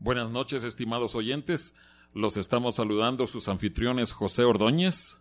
Buenas 0.00 0.30
noches, 0.30 0.62
estimados 0.62 1.16
oyentes. 1.16 1.74
Los 2.14 2.36
estamos 2.36 2.76
saludando 2.76 3.26
sus 3.26 3.48
anfitriones 3.48 4.12
José 4.12 4.44
Ordóñez. 4.44 5.16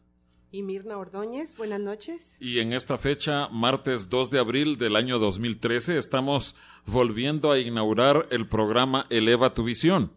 Y 0.51 0.61
Mirna 0.61 0.97
Ordóñez, 0.99 1.57
buenas 1.57 1.79
noches. 1.79 2.21
Y 2.39 2.59
en 2.59 2.73
esta 2.73 2.99
fecha, 2.99 3.47
martes 3.49 4.07
2 4.07 4.29
de 4.29 4.37
abril 4.37 4.77
del 4.77 4.95
año 4.95 5.17
2013, 5.17 5.97
estamos 5.97 6.55
volviendo 6.85 7.51
a 7.51 7.57
inaugurar 7.57 8.27
el 8.29 8.47
programa 8.47 9.07
Eleva 9.09 9.55
tu 9.55 9.63
visión. 9.63 10.13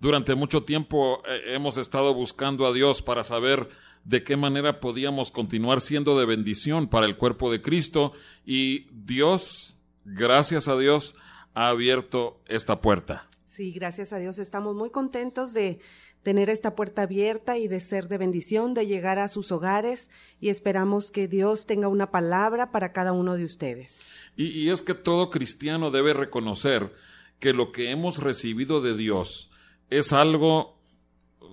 Durante 0.00 0.34
mucho 0.34 0.64
tiempo 0.64 1.22
eh, 1.26 1.54
hemos 1.54 1.78
estado 1.78 2.12
buscando 2.12 2.66
a 2.66 2.74
Dios 2.74 3.00
para 3.00 3.24
saber 3.24 3.70
de 4.04 4.22
qué 4.22 4.36
manera 4.36 4.80
podíamos 4.80 5.30
continuar 5.30 5.80
siendo 5.80 6.18
de 6.18 6.26
bendición 6.26 6.88
para 6.88 7.06
el 7.06 7.16
cuerpo 7.16 7.50
de 7.50 7.62
Cristo 7.62 8.12
y 8.44 8.86
Dios, 8.92 9.76
gracias 10.04 10.68
a 10.68 10.76
Dios, 10.76 11.14
ha 11.54 11.68
abierto 11.68 12.42
esta 12.46 12.82
puerta. 12.82 13.28
Sí, 13.54 13.70
gracias 13.70 14.12
a 14.12 14.18
Dios. 14.18 14.40
Estamos 14.40 14.74
muy 14.74 14.90
contentos 14.90 15.52
de 15.52 15.78
tener 16.24 16.50
esta 16.50 16.74
puerta 16.74 17.02
abierta 17.02 17.56
y 17.56 17.68
de 17.68 17.78
ser 17.78 18.08
de 18.08 18.18
bendición, 18.18 18.74
de 18.74 18.84
llegar 18.84 19.20
a 19.20 19.28
sus 19.28 19.52
hogares 19.52 20.10
y 20.40 20.48
esperamos 20.48 21.12
que 21.12 21.28
Dios 21.28 21.64
tenga 21.64 21.86
una 21.86 22.10
palabra 22.10 22.72
para 22.72 22.92
cada 22.92 23.12
uno 23.12 23.36
de 23.36 23.44
ustedes. 23.44 24.06
Y, 24.36 24.70
es 24.70 24.82
que 24.82 24.94
todo 24.94 25.30
cristiano 25.30 25.92
debe 25.92 26.14
reconocer 26.14 26.92
que 27.38 27.52
lo 27.52 27.70
que 27.70 27.92
hemos 27.92 28.18
recibido 28.18 28.80
de 28.80 28.96
Dios 28.96 29.52
es 29.88 30.12
algo 30.12 30.76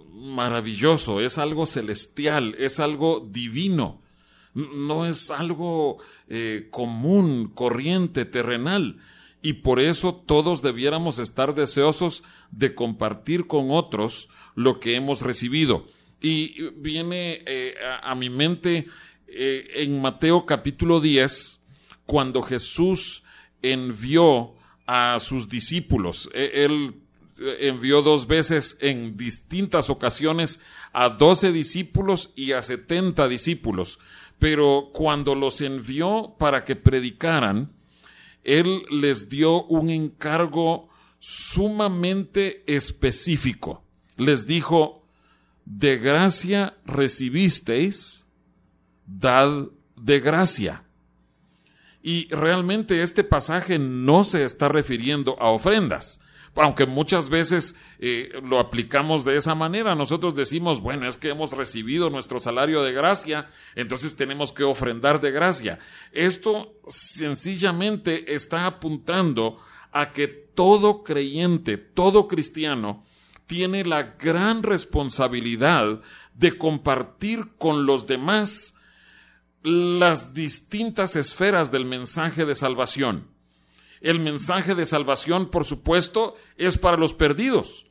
maravilloso, 0.09 1.21
es 1.21 1.37
algo 1.37 1.67
celestial, 1.67 2.55
es 2.57 2.79
algo 2.79 3.19
divino, 3.19 4.01
no 4.55 5.05
es 5.05 5.29
algo 5.29 5.99
eh, 6.29 6.67
común, 6.71 7.51
corriente, 7.53 8.25
terrenal 8.25 8.97
y 9.41 9.53
por 9.53 9.79
eso 9.79 10.13
todos 10.13 10.61
debiéramos 10.61 11.19
estar 11.19 11.55
deseosos 11.55 12.23
de 12.51 12.75
compartir 12.75 13.47
con 13.47 13.71
otros 13.71 14.29
lo 14.55 14.79
que 14.79 14.95
hemos 14.95 15.21
recibido. 15.21 15.85
Y 16.21 16.69
viene 16.75 17.41
eh, 17.45 17.75
a, 18.03 18.13
mi 18.13 18.29
mente 18.29 18.87
eh, 19.27 19.67
en 19.75 20.01
Mateo 20.01 20.45
capítulo 20.45 20.99
10, 20.99 21.59
cuando 22.05 22.41
Jesús 22.43 23.23
envió 23.61 24.53
a 24.85 25.17
sus 25.19 25.49
discípulos. 25.49 26.29
E, 26.33 26.63
él 26.65 26.95
envió 27.59 28.03
dos 28.03 28.27
veces 28.27 28.77
en 28.81 29.17
distintas 29.17 29.89
ocasiones 29.89 30.59
a 30.93 31.09
doce 31.09 31.51
discípulos 31.51 32.31
y 32.35 32.51
a 32.51 32.61
setenta 32.61 33.27
discípulos. 33.27 33.99
Pero 34.37 34.89
cuando 34.93 35.33
los 35.33 35.61
envió 35.61 36.35
para 36.37 36.65
que 36.65 36.75
predicaran, 36.75 37.71
él 38.43 38.83
les 38.89 39.29
dio 39.29 39.63
un 39.65 39.89
encargo 39.89 40.89
sumamente 41.19 42.63
específico. 42.67 43.83
Les 44.17 44.47
dijo, 44.47 45.01
de 45.65 45.97
gracia 45.97 46.77
recibisteis, 46.85 48.25
dad 49.05 49.67
de 49.95 50.19
gracia. 50.19 50.83
Y 52.01 52.27
realmente 52.33 53.03
este 53.03 53.23
pasaje 53.23 53.77
no 53.77 54.23
se 54.23 54.43
está 54.43 54.67
refiriendo 54.67 55.39
a 55.39 55.49
ofrendas, 55.51 56.19
aunque 56.55 56.85
muchas 56.85 57.29
veces 57.29 57.75
eh, 57.99 58.29
lo 58.43 58.59
aplicamos 58.59 59.23
de 59.23 59.37
esa 59.37 59.55
manera. 59.55 59.95
Nosotros 59.95 60.35
decimos, 60.35 60.81
bueno, 60.81 61.07
es 61.07 61.17
que 61.17 61.29
hemos 61.29 61.53
recibido 61.53 62.09
nuestro 62.09 62.39
salario 62.39 62.83
de 62.83 62.91
gracia, 62.91 63.49
entonces 63.75 64.15
tenemos 64.15 64.51
que 64.51 64.63
ofrendar 64.63 65.21
de 65.21 65.31
gracia. 65.31 65.79
Esto 66.11 66.73
sencillamente 66.87 68.35
está 68.35 68.65
apuntando 68.65 69.57
a 69.91 70.11
que 70.11 70.27
todo 70.27 71.03
creyente, 71.03 71.77
todo 71.77 72.27
cristiano, 72.27 73.03
tiene 73.45 73.83
la 73.83 74.15
gran 74.17 74.63
responsabilidad 74.63 76.01
de 76.33 76.57
compartir 76.57 77.55
con 77.57 77.85
los 77.85 78.07
demás 78.07 78.75
las 79.63 80.33
distintas 80.33 81.15
esferas 81.15 81.71
del 81.71 81.85
mensaje 81.85 82.45
de 82.45 82.55
salvación. 82.55 83.30
El 84.01 84.19
mensaje 84.19 84.73
de 84.73 84.87
salvación, 84.87 85.51
por 85.51 85.63
supuesto, 85.63 86.35
es 86.57 86.77
para 86.77 86.97
los 86.97 87.13
perdidos, 87.13 87.85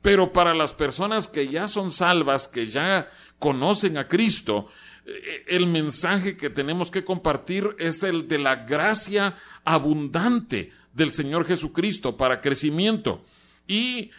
pero 0.00 0.32
para 0.32 0.54
las 0.54 0.72
personas 0.72 1.26
que 1.26 1.48
ya 1.48 1.66
son 1.66 1.90
salvas, 1.90 2.46
que 2.46 2.66
ya 2.66 3.08
conocen 3.40 3.98
a 3.98 4.06
Cristo, 4.06 4.68
eh, 5.04 5.44
el 5.48 5.66
mensaje 5.66 6.36
que 6.36 6.50
tenemos 6.50 6.92
que 6.92 7.04
compartir 7.04 7.74
es 7.80 8.04
el 8.04 8.28
de 8.28 8.38
la 8.38 8.64
gracia 8.64 9.36
abundante 9.64 10.70
del 10.92 11.10
Señor 11.10 11.44
Jesucristo 11.44 12.16
para 12.16 12.40
crecimiento. 12.40 13.24
Y 13.66 14.12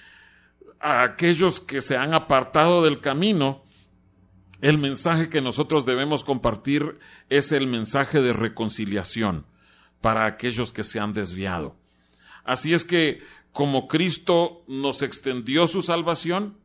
a 0.81 1.03
aquellos 1.03 1.61
que 1.61 1.79
se 1.79 1.95
han 1.95 2.13
apartado 2.13 2.83
del 2.83 3.00
camino, 3.00 3.63
el 4.59 4.77
mensaje 4.77 5.29
que 5.29 5.39
nosotros 5.39 5.85
debemos 5.85 6.25
compartir 6.25 7.00
es 7.29 7.53
el 7.53 7.67
mensaje 7.67 8.21
de 8.21 8.33
reconciliación 8.33 9.45
para 10.01 10.25
aquellos 10.25 10.71
que 10.71 10.83
se 10.83 10.99
han 10.99 11.13
desviado. 11.13 11.75
Así 12.44 12.73
es 12.73 12.83
que, 12.83 13.21
como 13.51 13.88
Cristo 13.88 14.63
nos 14.67 15.01
extendió 15.01 15.67
su 15.67 15.81
salvación, 15.81 16.57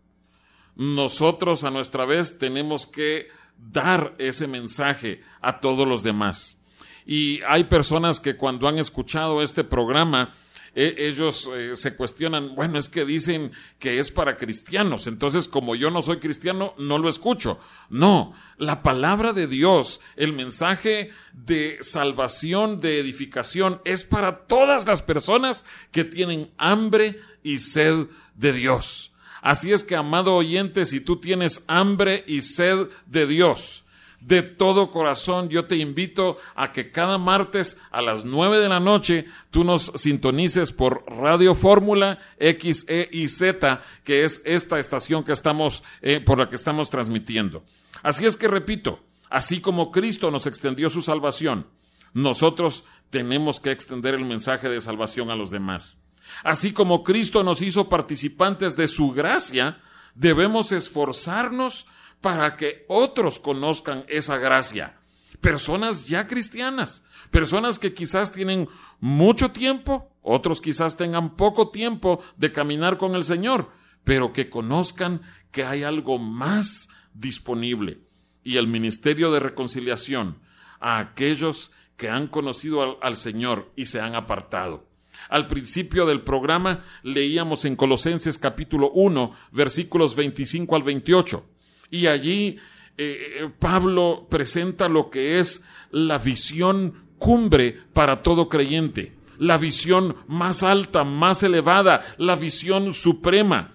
nosotros 0.77 1.65
a 1.65 1.71
nuestra 1.71 2.05
vez 2.05 2.39
tenemos 2.39 2.87
que 2.87 3.29
dar 3.57 4.15
ese 4.19 4.47
mensaje 4.47 5.23
a 5.41 5.61
todos 5.61 5.87
los 5.87 6.03
demás. 6.03 6.59
Y 7.05 7.41
hay 7.49 7.65
personas 7.65 8.21
que 8.21 8.37
cuando 8.37 8.69
han 8.69 8.79
escuchado 8.79 9.43
este 9.43 9.65
programa, 9.65 10.31
e, 10.75 10.95
ellos 10.99 11.49
eh, 11.55 11.77
se 11.77 11.97
cuestionan, 11.97 12.55
bueno, 12.55 12.79
es 12.79 12.89
que 12.89 13.05
dicen 13.05 13.53
que 13.79 13.99
es 13.99 14.11
para 14.11 14.37
cristianos, 14.37 15.07
entonces 15.07 15.49
como 15.49 15.75
yo 15.75 15.91
no 15.91 16.03
soy 16.03 16.19
cristiano, 16.19 16.75
no 16.79 16.99
lo 16.99 17.09
escucho. 17.09 17.59
No, 17.91 18.33
la 18.57 18.83
palabra 18.83 19.33
de 19.33 19.47
Dios, 19.47 20.01
el 20.17 20.33
mensaje 20.33 21.11
de 21.33 21.79
salvación, 21.81 22.81
de 22.81 22.99
edificación, 22.99 23.81
es 23.85 24.05
para 24.05 24.47
todas 24.47 24.87
las 24.87 25.03
personas 25.03 25.65
que 25.91 26.05
tienen 26.05 26.51
hambre 26.57 27.21
y 27.43 27.59
sed 27.59 28.07
de 28.35 28.53
Dios. 28.53 29.13
Así 29.43 29.73
es 29.73 29.83
que, 29.83 29.97
amado 29.97 30.37
oyente, 30.37 30.87
si 30.87 31.01
tú 31.01 31.17
tienes 31.17 31.65
hambre 31.67 32.25
y 32.29 32.43
sed 32.43 32.89
de 33.07 33.27
Dios, 33.27 33.85
de 34.27 34.43
todo 34.43 34.91
corazón 34.91 35.49
yo 35.49 35.65
te 35.65 35.77
invito 35.77 36.37
a 36.55 36.73
que 36.73 36.91
cada 36.91 37.19
martes 37.19 37.77
a 37.91 38.03
las 38.03 38.25
nueve 38.25 38.59
de 38.59 38.69
la 38.69 38.79
noche 38.79 39.27
tú 39.51 39.65
nos 39.65 39.93
sintonices 39.97 40.73
por 40.73 41.05
Radio 41.07 41.55
Fórmula 41.55 42.19
X, 42.39 42.85
E 42.89 43.09
y 43.13 43.29
Z, 43.29 43.83
que 44.05 44.25
es 44.25 44.41
esta 44.45 44.79
estación 44.79 45.25
que 45.25 45.33
estamos, 45.33 45.83
eh, 46.03 46.21
por 46.21 46.39
la 46.39 46.49
que 46.49 46.57
estamos 46.57 46.89
transmitiendo. 46.89 47.65
Así 48.03 48.25
es 48.25 48.37
que 48.37 48.49
repito, 48.49 49.01
así 49.29 49.61
como 49.61 49.91
Cristo 49.91 50.31
nos 50.31 50.47
extendió 50.47 50.89
su 50.89 51.03
salvación, 51.03 51.67
nosotros 52.15 52.85
tenemos 53.11 53.61
que 53.61 53.73
extender 53.73 54.15
el 54.15 54.25
mensaje 54.25 54.69
de 54.69 54.81
salvación 54.81 55.31
a 55.31 55.37
los 55.37 55.51
demás. 55.51 55.99
Así 56.45 56.73
como 56.73 57.03
Cristo 57.03 57.43
nos 57.43 57.61
hizo 57.61 57.89
participantes 57.89 58.77
de 58.77 58.87
su 58.87 59.11
gracia, 59.11 59.81
debemos 60.15 60.73
esforzarnos 60.73 61.87
para 62.23 62.57
que 62.57 62.87
otros 62.89 63.39
conozcan 63.39 64.05
esa 64.09 64.39
gracia. 64.39 64.99
Personas 65.43 66.07
ya 66.07 66.27
cristianas, 66.27 67.05
personas 67.31 67.79
que 67.79 67.93
quizás 67.93 68.33
tienen 68.33 68.69
mucho 69.01 69.51
tiempo, 69.51 70.09
otros 70.23 70.61
quizás 70.61 70.97
tengan 70.97 71.37
poco 71.37 71.71
tiempo 71.71 72.23
de 72.37 72.53
caminar 72.53 72.97
con 72.97 73.17
el 73.17 73.25
Señor, 73.25 73.71
pero 74.05 74.33
que 74.33 74.49
conozcan 74.49 75.21
que 75.51 75.65
hay 75.65 75.83
algo 75.83 76.19
más 76.19 76.89
disponible. 77.13 77.99
Y 78.45 78.57
el 78.57 78.69
ministerio 78.69 79.33
de 79.33 79.41
reconciliación 79.41 80.39
a 80.81 80.99
aquellos 80.99 81.73
que 81.97 82.09
han 82.09 82.29
conocido 82.29 83.03
al, 83.03 83.17
Señor 83.17 83.71
y 83.77 83.87
se 83.87 84.01
han 84.01 84.15
apartado. 84.15 84.87
Al 85.29 85.47
principio 85.47 86.07
del 86.07 86.23
programa 86.23 86.85
leíamos 87.03 87.65
en 87.65 87.77
Colosenses 87.77 88.39
capítulo 88.39 88.91
1, 88.93 89.33
versículos 89.53 90.17
25 90.17 90.75
al 90.75 90.83
28. 90.83 91.52
Y 91.93 92.07
allí 92.07 92.57
eh, 92.97 93.51
Pablo 93.59 94.27
presenta 94.31 94.89
lo 94.89 95.11
que 95.11 95.39
es 95.39 95.63
la 95.91 96.17
visión 96.17 97.05
cumbre 97.19 97.79
para 97.93 98.23
todo 98.23 98.49
creyente, 98.49 99.13
la 99.39 99.59
visión 99.59 100.17
más 100.27 100.63
alta, 100.63 101.05
más 101.05 101.43
elevada, 101.43 102.01
la 102.17 102.35
visión 102.35 102.95
suprema. 102.95 103.75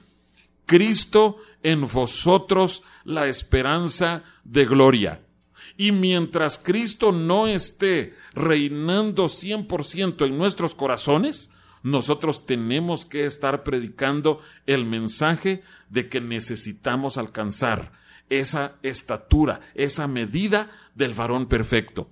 Cristo 0.65 1.37
en 1.61 1.87
vosotros 1.87 2.81
la 3.05 3.27
esperanza 3.27 4.23
de 4.43 4.65
gloria. 4.65 5.21
Y 5.77 5.91
mientras 5.91 6.57
Cristo 6.57 7.11
no 7.11 7.47
esté 7.47 8.15
reinando 8.33 9.25
100% 9.25 10.25
en 10.25 10.37
nuestros 10.39 10.73
corazones, 10.73 11.51
nosotros 11.83 12.47
tenemos 12.47 13.05
que 13.05 13.25
estar 13.27 13.63
predicando 13.63 14.41
el 14.65 14.85
mensaje 14.85 15.61
de 15.89 16.09
que 16.09 16.19
necesitamos 16.19 17.19
alcanzar 17.19 17.91
esa 18.29 18.75
estatura, 18.83 19.61
esa 19.73 20.07
medida 20.07 20.71
del 20.95 21.13
varón 21.13 21.47
perfecto. 21.47 22.09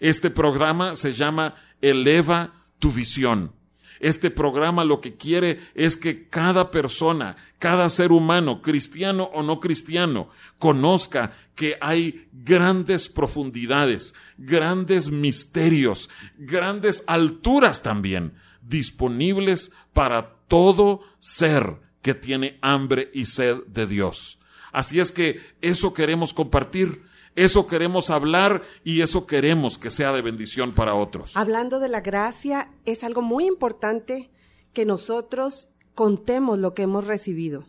Este 0.00 0.30
programa 0.30 0.94
se 0.94 1.12
llama 1.12 1.54
Eleva 1.80 2.52
tu 2.78 2.90
visión. 2.90 3.52
Este 4.00 4.30
programa 4.30 4.84
lo 4.84 5.00
que 5.00 5.14
quiere 5.14 5.60
es 5.74 5.96
que 5.96 6.28
cada 6.28 6.70
persona, 6.70 7.36
cada 7.58 7.88
ser 7.88 8.12
humano, 8.12 8.60
cristiano 8.60 9.30
o 9.32 9.42
no 9.42 9.60
cristiano, 9.60 10.28
conozca 10.58 11.32
que 11.54 11.78
hay 11.80 12.28
grandes 12.32 13.08
profundidades, 13.08 14.14
grandes 14.36 15.10
misterios, 15.10 16.10
grandes 16.36 17.04
alturas 17.06 17.82
también 17.82 18.34
disponibles 18.60 19.70
para 19.92 20.34
todo 20.48 21.00
ser 21.18 21.76
que 22.02 22.14
tiene 22.14 22.58
hambre 22.60 23.10
y 23.14 23.26
sed 23.26 23.64
de 23.68 23.86
Dios. 23.86 24.38
Así 24.74 24.98
es 24.98 25.12
que 25.12 25.40
eso 25.62 25.94
queremos 25.94 26.34
compartir. 26.34 27.04
Eso 27.36 27.68
queremos 27.68 28.10
hablar 28.10 28.62
y 28.82 29.02
eso 29.02 29.24
queremos 29.24 29.78
que 29.78 29.90
sea 29.90 30.12
de 30.12 30.20
bendición 30.20 30.72
para 30.72 30.96
otros. 30.96 31.36
Hablando 31.36 31.78
de 31.78 31.88
la 31.88 32.00
gracia, 32.00 32.72
es 32.84 33.04
algo 33.04 33.22
muy 33.22 33.46
importante 33.46 34.30
que 34.72 34.84
nosotros 34.84 35.68
contemos 35.94 36.58
lo 36.58 36.74
que 36.74 36.82
hemos 36.82 37.06
recibido. 37.06 37.66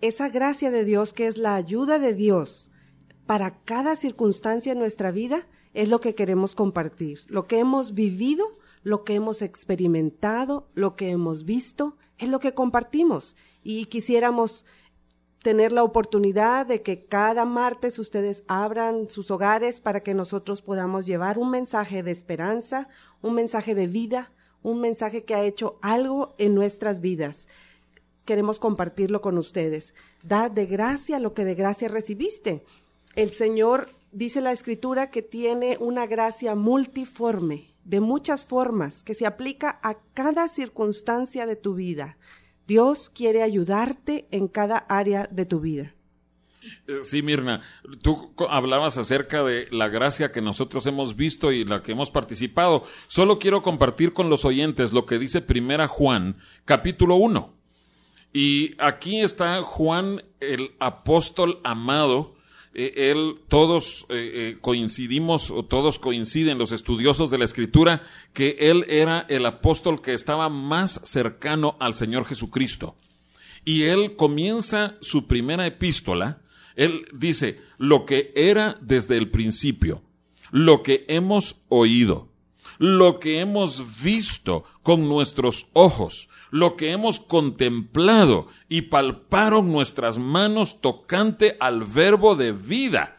Esa 0.00 0.30
gracia 0.30 0.70
de 0.70 0.84
Dios, 0.84 1.12
que 1.12 1.26
es 1.26 1.36
la 1.36 1.54
ayuda 1.54 1.98
de 1.98 2.14
Dios 2.14 2.70
para 3.26 3.62
cada 3.64 3.94
circunstancia 3.94 4.72
en 4.72 4.78
nuestra 4.78 5.10
vida, 5.10 5.46
es 5.74 5.90
lo 5.90 6.00
que 6.00 6.14
queremos 6.14 6.54
compartir. 6.54 7.20
Lo 7.26 7.46
que 7.46 7.58
hemos 7.58 7.92
vivido, 7.92 8.46
lo 8.82 9.04
que 9.04 9.14
hemos 9.14 9.42
experimentado, 9.42 10.70
lo 10.74 10.96
que 10.96 11.10
hemos 11.10 11.44
visto, 11.44 11.98
es 12.16 12.30
lo 12.30 12.40
que 12.40 12.54
compartimos. 12.54 13.36
Y 13.62 13.86
quisiéramos 13.86 14.64
tener 15.42 15.72
la 15.72 15.84
oportunidad 15.84 16.66
de 16.66 16.82
que 16.82 17.04
cada 17.04 17.44
martes 17.44 17.98
ustedes 17.98 18.42
abran 18.46 19.08
sus 19.08 19.30
hogares 19.30 19.80
para 19.80 20.02
que 20.02 20.14
nosotros 20.14 20.60
podamos 20.60 21.06
llevar 21.06 21.38
un 21.38 21.50
mensaje 21.50 22.02
de 22.02 22.10
esperanza, 22.10 22.88
un 23.22 23.34
mensaje 23.34 23.74
de 23.74 23.86
vida, 23.86 24.32
un 24.62 24.80
mensaje 24.80 25.24
que 25.24 25.34
ha 25.34 25.44
hecho 25.44 25.78
algo 25.80 26.34
en 26.38 26.54
nuestras 26.54 27.00
vidas. 27.00 27.46
Queremos 28.26 28.60
compartirlo 28.60 29.22
con 29.22 29.38
ustedes. 29.38 29.94
Da 30.22 30.50
de 30.50 30.66
gracia 30.66 31.18
lo 31.18 31.32
que 31.32 31.44
de 31.44 31.54
gracia 31.54 31.88
recibiste. 31.88 32.62
El 33.16 33.32
Señor 33.32 33.88
dice 34.12 34.40
la 34.42 34.52
Escritura 34.52 35.10
que 35.10 35.22
tiene 35.22 35.78
una 35.80 36.06
gracia 36.06 36.54
multiforme, 36.54 37.64
de 37.84 38.00
muchas 38.00 38.44
formas, 38.44 39.02
que 39.02 39.14
se 39.14 39.26
aplica 39.26 39.80
a 39.82 39.96
cada 40.12 40.48
circunstancia 40.48 41.46
de 41.46 41.56
tu 41.56 41.74
vida. 41.74 42.18
Dios 42.70 43.10
quiere 43.10 43.42
ayudarte 43.42 44.28
en 44.30 44.46
cada 44.46 44.78
área 44.78 45.26
de 45.28 45.44
tu 45.44 45.58
vida. 45.58 45.92
Eh, 46.86 47.00
sí, 47.02 47.20
Mirna, 47.20 47.62
tú 48.00 48.32
hablabas 48.48 48.96
acerca 48.96 49.42
de 49.42 49.66
la 49.72 49.88
gracia 49.88 50.30
que 50.30 50.40
nosotros 50.40 50.86
hemos 50.86 51.16
visto 51.16 51.50
y 51.50 51.64
la 51.64 51.82
que 51.82 51.90
hemos 51.90 52.12
participado. 52.12 52.84
Solo 53.08 53.40
quiero 53.40 53.60
compartir 53.60 54.12
con 54.12 54.30
los 54.30 54.44
oyentes 54.44 54.92
lo 54.92 55.04
que 55.04 55.18
dice 55.18 55.40
Primera 55.40 55.88
Juan, 55.88 56.36
capítulo 56.64 57.16
1. 57.16 57.52
Y 58.32 58.76
aquí 58.78 59.20
está 59.20 59.60
Juan, 59.62 60.22
el 60.38 60.76
apóstol 60.78 61.58
amado, 61.64 62.36
eh, 62.72 63.10
él, 63.10 63.34
todos 63.48 64.06
eh, 64.10 64.30
eh, 64.32 64.58
coincidimos, 64.60 65.50
o 65.50 65.64
todos 65.64 65.98
coinciden 65.98 66.58
los 66.58 66.70
estudiosos 66.70 67.30
de 67.30 67.38
la 67.38 67.44
Escritura, 67.44 68.02
que 68.32 68.56
él 68.60 68.84
era 68.88 69.26
el 69.28 69.44
apóstol 69.46 70.00
que 70.00 70.14
estaba 70.14 70.48
más 70.48 71.00
cercano 71.04 71.76
al 71.80 71.94
Señor 71.94 72.26
Jesucristo. 72.26 72.94
Y 73.64 73.82
él 73.82 74.14
comienza 74.16 74.96
su 75.00 75.26
primera 75.26 75.66
epístola, 75.66 76.42
él 76.76 77.08
dice, 77.12 77.60
lo 77.76 78.06
que 78.06 78.32
era 78.36 78.78
desde 78.80 79.16
el 79.16 79.30
principio, 79.30 80.02
lo 80.52 80.82
que 80.82 81.04
hemos 81.08 81.56
oído, 81.68 82.28
lo 82.78 83.18
que 83.18 83.40
hemos 83.40 84.02
visto 84.02 84.64
con 84.82 85.08
nuestros 85.08 85.66
ojos, 85.72 86.28
lo 86.50 86.76
que 86.76 86.90
hemos 86.90 87.20
contemplado 87.20 88.48
y 88.68 88.82
palparon 88.82 89.72
nuestras 89.72 90.18
manos 90.18 90.80
tocante 90.80 91.56
al 91.60 91.84
verbo 91.84 92.36
de 92.36 92.52
vida. 92.52 93.18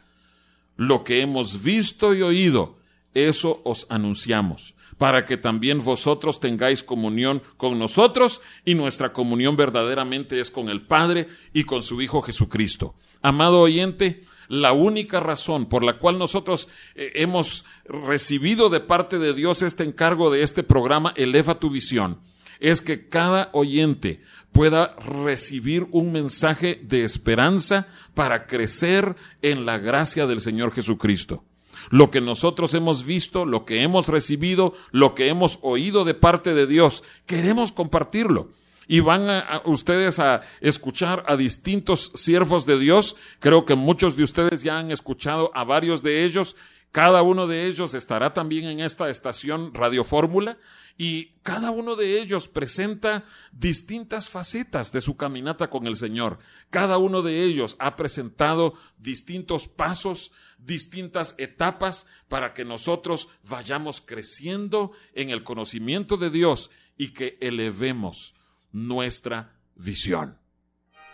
Lo 0.77 1.03
que 1.03 1.21
hemos 1.21 1.63
visto 1.63 2.13
y 2.13 2.21
oído, 2.21 2.77
eso 3.13 3.61
os 3.63 3.85
anunciamos, 3.89 4.73
para 4.97 5.25
que 5.25 5.37
también 5.37 5.83
vosotros 5.83 6.39
tengáis 6.39 6.83
comunión 6.83 7.41
con 7.57 7.77
nosotros 7.77 8.41
y 8.65 8.75
nuestra 8.75 9.13
comunión 9.13 9.55
verdaderamente 9.55 10.39
es 10.39 10.49
con 10.49 10.69
el 10.69 10.81
Padre 10.81 11.27
y 11.53 11.63
con 11.63 11.83
su 11.83 12.01
Hijo 12.01 12.21
Jesucristo. 12.21 12.95
Amado 13.21 13.59
oyente, 13.59 14.23
la 14.51 14.73
única 14.73 15.21
razón 15.21 15.67
por 15.67 15.83
la 15.83 15.97
cual 15.97 16.17
nosotros 16.17 16.67
eh, 16.95 17.11
hemos 17.15 17.63
recibido 17.85 18.69
de 18.69 18.81
parte 18.81 19.17
de 19.17 19.33
Dios 19.33 19.61
este 19.61 19.85
encargo 19.85 20.29
de 20.29 20.43
este 20.43 20.61
programa, 20.61 21.13
Eleva 21.15 21.59
tu 21.59 21.69
visión, 21.69 22.19
es 22.61 22.79
que 22.79 23.09
cada 23.09 23.49
oyente 23.51 24.21
pueda 24.53 24.95
recibir 24.95 25.87
un 25.91 26.11
mensaje 26.11 26.79
de 26.83 27.03
esperanza 27.03 27.87
para 28.13 28.47
crecer 28.47 29.15
en 29.41 29.65
la 29.65 29.77
gracia 29.77 30.27
del 30.27 30.39
Señor 30.39 30.71
Jesucristo. 30.71 31.43
Lo 31.89 32.11
que 32.11 32.21
nosotros 32.21 32.73
hemos 32.73 33.05
visto, 33.05 33.45
lo 33.45 33.65
que 33.65 33.81
hemos 33.81 34.07
recibido, 34.07 34.73
lo 34.91 35.15
que 35.15 35.27
hemos 35.27 35.59
oído 35.63 36.05
de 36.05 36.13
parte 36.13 36.53
de 36.53 36.67
Dios, 36.67 37.03
queremos 37.25 37.71
compartirlo 37.71 38.51
y 38.87 38.99
van 38.99 39.29
a, 39.29 39.61
ustedes 39.65 40.19
a 40.19 40.41
escuchar 40.59 41.23
a 41.27 41.35
distintos 41.35 42.11
siervos 42.13 42.65
de 42.65 42.77
Dios. 42.77 43.15
Creo 43.39 43.65
que 43.65 43.75
muchos 43.75 44.15
de 44.15 44.23
ustedes 44.23 44.61
ya 44.61 44.77
han 44.77 44.91
escuchado 44.91 45.49
a 45.55 45.63
varios 45.63 46.03
de 46.03 46.23
ellos 46.23 46.55
Cada 46.91 47.21
uno 47.21 47.47
de 47.47 47.67
ellos 47.67 47.93
estará 47.93 48.33
también 48.33 48.65
en 48.65 48.81
esta 48.81 49.09
estación 49.09 49.73
Radio 49.73 50.03
Fórmula 50.03 50.57
y 50.97 51.27
cada 51.41 51.71
uno 51.71 51.95
de 51.95 52.19
ellos 52.19 52.49
presenta 52.49 53.23
distintas 53.53 54.29
facetas 54.29 54.91
de 54.91 54.99
su 54.99 55.15
caminata 55.15 55.69
con 55.69 55.87
el 55.87 55.95
Señor. 55.95 56.39
Cada 56.69 56.97
uno 56.97 57.21
de 57.21 57.43
ellos 57.43 57.77
ha 57.79 57.95
presentado 57.95 58.73
distintos 58.97 59.69
pasos, 59.69 60.33
distintas 60.57 61.33
etapas 61.37 62.07
para 62.27 62.53
que 62.53 62.65
nosotros 62.65 63.29
vayamos 63.47 64.01
creciendo 64.01 64.91
en 65.13 65.29
el 65.29 65.45
conocimiento 65.45 66.17
de 66.17 66.29
Dios 66.29 66.71
y 66.97 67.13
que 67.13 67.37
elevemos 67.39 68.35
nuestra 68.73 69.55
visión. 69.75 70.40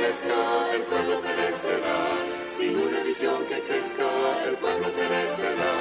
crezca, 0.01 0.73
el 0.73 0.81
pueblo 0.83 1.21
perecerá. 1.21 1.97
Sin 2.57 2.77
una 2.77 2.99
visión 3.03 3.45
que 3.45 3.59
crezca, 3.61 4.07
el 4.47 4.55
pueblo 4.55 4.91
perecerá. 4.93 5.73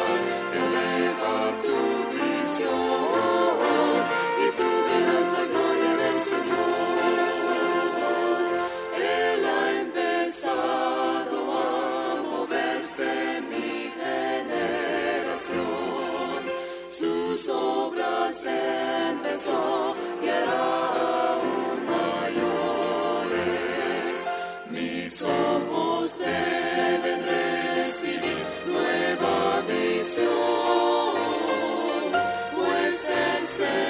Eleva 0.52 1.60
tu 1.62 1.76
visión. 2.16 3.19
is. 33.58 33.89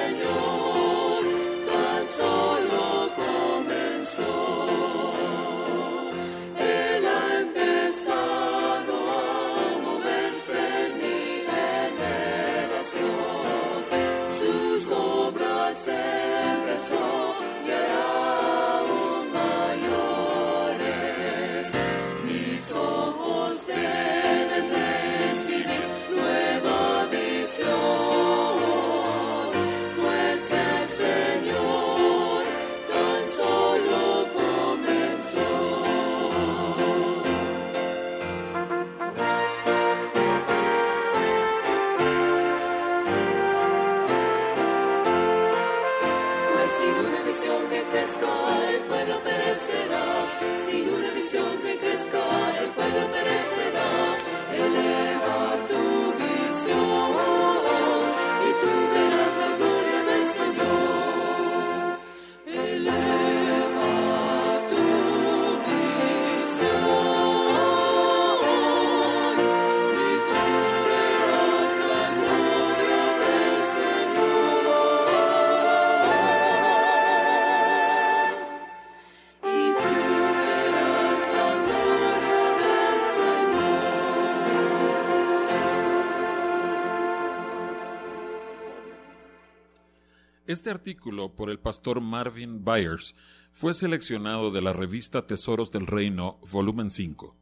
Este 90.60 90.68
artículo 90.68 91.34
por 91.34 91.48
el 91.48 91.58
pastor 91.58 92.02
Marvin 92.02 92.62
Byers 92.62 93.16
fue 93.50 93.72
seleccionado 93.72 94.50
de 94.50 94.60
la 94.60 94.74
revista 94.74 95.26
Tesoros 95.26 95.72
del 95.72 95.86
Reino, 95.86 96.38
volumen 96.52 96.90
5. 96.90 97.34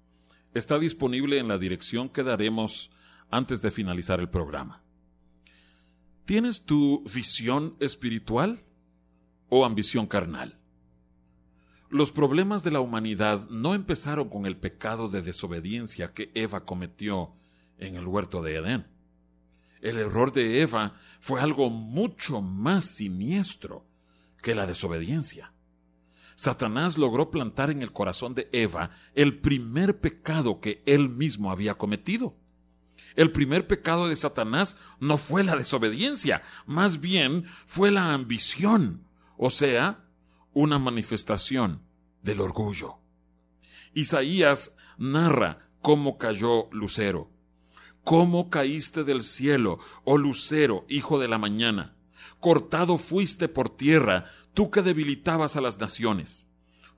Está 0.54 0.78
disponible 0.78 1.40
en 1.40 1.48
la 1.48 1.58
dirección 1.58 2.10
que 2.10 2.22
daremos 2.22 2.92
antes 3.28 3.60
de 3.60 3.72
finalizar 3.72 4.20
el 4.20 4.30
programa. 4.30 4.84
¿Tienes 6.26 6.62
tu 6.62 7.02
visión 7.12 7.74
espiritual 7.80 8.62
o 9.48 9.64
ambición 9.64 10.06
carnal? 10.06 10.56
Los 11.90 12.12
problemas 12.12 12.62
de 12.62 12.70
la 12.70 12.78
humanidad 12.78 13.50
no 13.50 13.74
empezaron 13.74 14.28
con 14.28 14.46
el 14.46 14.56
pecado 14.56 15.08
de 15.08 15.22
desobediencia 15.22 16.12
que 16.12 16.30
Eva 16.36 16.64
cometió 16.64 17.34
en 17.78 17.96
el 17.96 18.06
huerto 18.06 18.42
de 18.42 18.54
Edén. 18.54 18.97
El 19.80 19.98
error 19.98 20.32
de 20.32 20.60
Eva 20.60 20.94
fue 21.20 21.40
algo 21.40 21.70
mucho 21.70 22.40
más 22.40 22.84
siniestro 22.84 23.86
que 24.42 24.54
la 24.54 24.66
desobediencia. 24.66 25.52
Satanás 26.36 26.98
logró 26.98 27.30
plantar 27.30 27.70
en 27.70 27.82
el 27.82 27.92
corazón 27.92 28.34
de 28.34 28.48
Eva 28.52 28.90
el 29.14 29.40
primer 29.40 30.00
pecado 30.00 30.60
que 30.60 30.82
él 30.86 31.08
mismo 31.08 31.50
había 31.50 31.74
cometido. 31.74 32.36
El 33.16 33.32
primer 33.32 33.66
pecado 33.66 34.06
de 34.08 34.14
Satanás 34.14 34.76
no 35.00 35.16
fue 35.16 35.42
la 35.42 35.56
desobediencia, 35.56 36.42
más 36.66 37.00
bien 37.00 37.46
fue 37.66 37.90
la 37.90 38.14
ambición, 38.14 39.08
o 39.36 39.50
sea, 39.50 40.04
una 40.52 40.78
manifestación 40.78 41.82
del 42.22 42.40
orgullo. 42.40 42.98
Isaías 43.94 44.76
narra 44.96 45.68
cómo 45.80 46.18
cayó 46.18 46.68
Lucero. 46.70 47.30
¿Cómo 48.04 48.50
caíste 48.50 49.04
del 49.04 49.22
cielo, 49.22 49.78
oh 50.04 50.16
lucero, 50.16 50.84
hijo 50.88 51.18
de 51.18 51.28
la 51.28 51.38
mañana? 51.38 51.94
cortado 52.40 52.98
fuiste 52.98 53.48
por 53.48 53.70
tierra, 53.70 54.26
tú 54.54 54.70
que 54.70 54.82
debilitabas 54.82 55.56
a 55.56 55.60
las 55.60 55.78
naciones. 55.78 56.46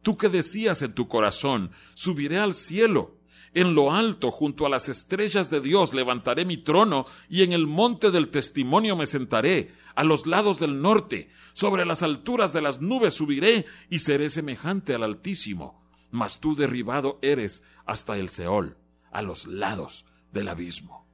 Tú 0.02 0.16
que 0.16 0.28
decías 0.28 0.82
en 0.82 0.94
tu 0.94 1.08
corazón, 1.08 1.72
subiré 1.94 2.38
al 2.38 2.54
cielo. 2.54 3.18
En 3.52 3.74
lo 3.74 3.92
alto, 3.92 4.30
junto 4.30 4.64
a 4.64 4.68
las 4.68 4.88
estrellas 4.88 5.50
de 5.50 5.60
Dios, 5.60 5.92
levantaré 5.92 6.44
mi 6.44 6.56
trono, 6.56 7.06
y 7.28 7.42
en 7.42 7.52
el 7.52 7.66
monte 7.66 8.10
del 8.10 8.28
testimonio 8.28 8.96
me 8.96 9.06
sentaré, 9.06 9.74
a 9.96 10.04
los 10.04 10.26
lados 10.26 10.60
del 10.60 10.80
norte, 10.80 11.28
sobre 11.52 11.84
las 11.84 12.02
alturas 12.02 12.52
de 12.52 12.62
las 12.62 12.80
nubes 12.80 13.14
subiré, 13.14 13.66
y 13.90 13.98
seré 13.98 14.30
semejante 14.30 14.94
al 14.94 15.02
Altísimo. 15.02 15.82
Mas 16.12 16.38
tú 16.38 16.54
derribado 16.54 17.18
eres 17.22 17.64
hasta 17.86 18.16
el 18.16 18.28
Seol, 18.28 18.76
a 19.10 19.20
los 19.22 19.46
lados 19.46 20.04
del 20.32 20.48
abismo. 20.48 21.06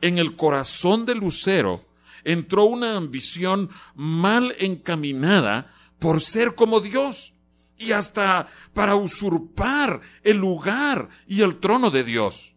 En 0.00 0.18
el 0.18 0.36
corazón 0.36 1.06
de 1.06 1.14
Lucero 1.14 1.84
entró 2.24 2.64
una 2.64 2.96
ambición 2.96 3.70
mal 3.94 4.54
encaminada 4.58 5.72
por 5.98 6.20
ser 6.20 6.54
como 6.54 6.80
Dios 6.80 7.34
y 7.76 7.92
hasta 7.92 8.48
para 8.74 8.94
usurpar 8.94 10.00
el 10.22 10.36
lugar 10.36 11.08
y 11.26 11.42
el 11.42 11.56
trono 11.56 11.90
de 11.90 12.04
Dios. 12.04 12.54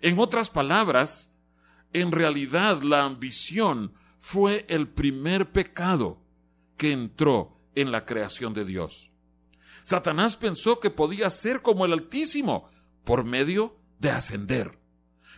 En 0.00 0.18
otras 0.18 0.50
palabras, 0.50 1.32
en 1.92 2.12
realidad 2.12 2.82
la 2.82 3.04
ambición 3.04 3.92
fue 4.18 4.66
el 4.68 4.88
primer 4.88 5.50
pecado 5.50 6.20
que 6.76 6.92
entró 6.92 7.58
en 7.74 7.90
la 7.90 8.04
creación 8.04 8.54
de 8.54 8.64
Dios. 8.64 9.10
Satanás 9.82 10.36
pensó 10.36 10.80
que 10.80 10.90
podía 10.90 11.30
ser 11.30 11.62
como 11.62 11.84
el 11.84 11.92
Altísimo 11.92 12.68
por 13.04 13.24
medio 13.24 13.76
de 13.98 14.10
ascender. 14.10 14.78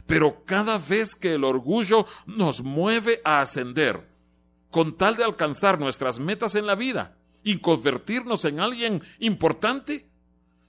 Pero 0.09 0.43
cada 0.47 0.79
vez 0.79 1.15
que 1.15 1.35
el 1.35 1.45
orgullo 1.45 2.07
nos 2.27 2.63
mueve 2.63 3.21
a 3.25 3.43
ascender, 3.43 4.09
con 4.71 4.97
tal 4.97 5.17
de 5.17 5.25
alcanzar 5.25 5.79
nuestras 5.79 6.19
metas 6.19 6.55
en 6.55 6.67
la 6.67 6.75
vida, 6.75 7.19
y 7.45 7.59
convertirnos 7.59 8.47
en 8.47 8.59
alguien 8.59 9.03
importante, 9.19 10.09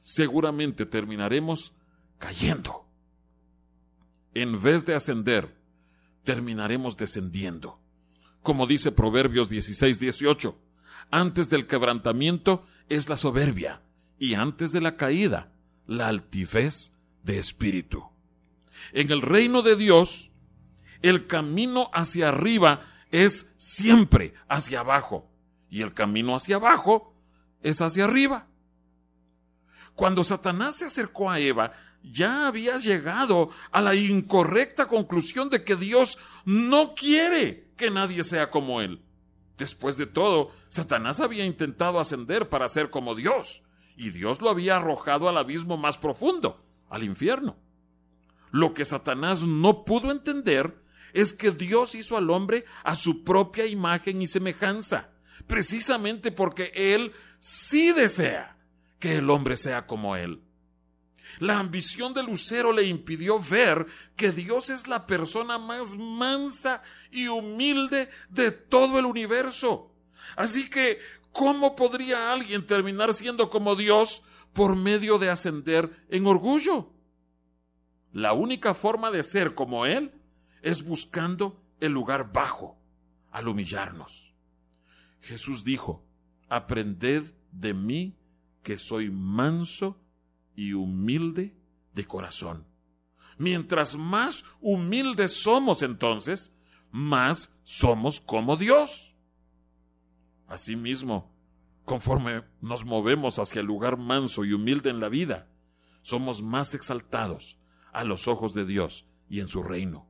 seguramente 0.03 0.86
terminaremos 0.86 1.74
cayendo. 2.17 2.86
En 4.34 4.62
vez 4.62 4.86
de 4.86 4.93
ascender, 4.93 5.58
terminaremos 6.25 6.98
descendiendo. 6.98 7.79
Como 8.43 8.67
dice 8.67 8.91
Proverbios 8.91 9.48
16, 9.48 10.01
18, 10.01 10.58
antes 11.12 11.50
del 11.50 11.65
quebrantamiento 11.65 12.65
es 12.89 13.08
la 13.08 13.15
soberbia 13.15 13.81
y 14.17 14.34
antes 14.34 14.74
de 14.74 14.81
la 14.81 14.98
caída 14.98 15.53
la 15.88 16.10
altivez 16.10 16.91
de 17.24 17.39
espíritu. 17.39 18.03
En 18.93 19.11
el 19.11 19.21
reino 19.21 19.61
de 19.61 19.75
Dios, 19.75 20.29
el 21.01 21.27
camino 21.27 21.89
hacia 21.93 22.29
arriba 22.29 22.81
es 23.11 23.53
siempre 23.57 24.33
hacia 24.47 24.81
abajo 24.81 25.29
y 25.69 25.81
el 25.81 25.93
camino 25.93 26.35
hacia 26.35 26.57
abajo 26.57 27.13
es 27.61 27.81
hacia 27.81 28.05
arriba. 28.05 28.47
Cuando 29.95 30.23
Satanás 30.23 30.77
se 30.77 30.85
acercó 30.85 31.29
a 31.29 31.39
Eva, 31.39 31.73
ya 32.01 32.47
había 32.47 32.77
llegado 32.77 33.49
a 33.71 33.81
la 33.81 33.95
incorrecta 33.95 34.88
conclusión 34.88 35.49
de 35.49 35.63
que 35.63 35.75
Dios 35.75 36.17
no 36.45 36.95
quiere 36.95 37.71
que 37.75 37.91
nadie 37.91 38.23
sea 38.23 38.49
como 38.49 38.81
él. 38.81 39.01
Después 39.57 39.97
de 39.97 40.05
todo, 40.05 40.51
Satanás 40.69 41.19
había 41.19 41.45
intentado 41.45 41.99
ascender 41.99 42.47
para 42.47 42.69
ser 42.69 42.89
como 42.89 43.13
Dios, 43.13 43.61
y 43.97 44.11
Dios 44.11 44.41
lo 44.41 44.49
había 44.49 44.77
arrojado 44.77 45.27
al 45.27 45.38
abismo 45.38 45.75
más 45.75 45.97
profundo, 45.97 46.63
al 46.89 47.03
infierno. 47.03 47.57
Lo 48.51 48.74
que 48.74 48.86
Satanás 48.86 49.44
no 49.44 49.86
pudo 49.86 50.12
entender 50.12 50.82
es 51.13 51.34
que 51.34 51.51
Dios 51.51 51.96
hizo 51.96 52.18
al 52.18 52.29
hombre 52.29 52.65
a 52.84 52.96
su 52.96 53.24
propia 53.24 53.65
imagen 53.65 54.22
y 54.22 54.27
semejanza 54.27 55.10
precisamente 55.48 56.32
porque 56.32 56.72
Él 56.75 57.12
sí 57.39 57.91
desea 57.91 58.56
que 59.00 59.18
el 59.18 59.29
hombre 59.29 59.58
sea 59.58 59.88
como 59.88 60.15
Él. 60.15 60.41
La 61.39 61.60
ambición 61.60 62.13
de 62.13 62.24
Lucero 62.24 62.74
le 62.74 62.84
impidió 62.84 63.39
ver 63.39 63.86
que 64.15 64.32
Dios 64.32 64.70
es 64.70 64.88
la 64.88 65.06
persona 65.06 65.58
más 65.58 65.96
mansa 65.96 66.82
y 67.12 67.27
humilde 67.27 68.10
de 68.29 68.51
todo 68.51 69.00
el 69.00 69.06
universo. 69.06 69.91
Así 70.36 70.70
que, 70.70 71.00
¿cómo 71.32 71.75
podría 71.75 72.34
alguien 72.34 72.65
terminar 72.65 73.13
siendo 73.13 73.50
como 73.50 73.75
Dios 73.75 74.24
por 74.53 74.75
medio 74.75 75.18
de 75.18 75.29
ascender 75.29 76.05
en 76.09 76.27
orgullo? 76.27 76.92
La 78.11 78.33
única 78.33 78.74
forma 78.74 79.11
de 79.11 79.24
ser 79.24 79.53
como 79.53 79.85
Él 79.85 80.11
es 80.61 80.83
buscando 80.83 81.61
el 81.79 81.91
lugar 81.91 82.33
bajo 82.33 82.77
al 83.31 83.48
humillarnos. 83.48 84.33
Jesús 85.22 85.63
dijo, 85.63 86.05
aprended 86.48 87.24
de 87.51 87.74
mí 87.74 88.17
que 88.63 88.77
soy 88.77 89.11
manso 89.11 90.01
y 90.55 90.74
humilde 90.74 91.55
de 91.93 92.05
corazón. 92.05 92.65
Mientras 93.37 93.95
más 93.95 94.43
humildes 94.59 95.41
somos 95.41 95.81
entonces, 95.83 96.51
más 96.91 97.55
somos 97.63 98.19
como 98.19 98.57
Dios. 98.57 99.15
Asimismo, 100.48 101.31
conforme 101.85 102.43
nos 102.59 102.83
movemos 102.83 103.39
hacia 103.39 103.61
el 103.61 103.67
lugar 103.67 103.98
manso 103.98 104.43
y 104.43 104.53
humilde 104.53 104.89
en 104.89 105.00
la 105.00 105.09
vida, 105.09 105.48
somos 106.01 106.41
más 106.41 106.74
exaltados 106.74 107.58
a 107.93 108.03
los 108.03 108.27
ojos 108.27 108.53
de 108.53 108.65
Dios 108.65 109.05
y 109.29 109.39
en 109.39 109.47
su 109.47 109.63
reino. 109.63 110.07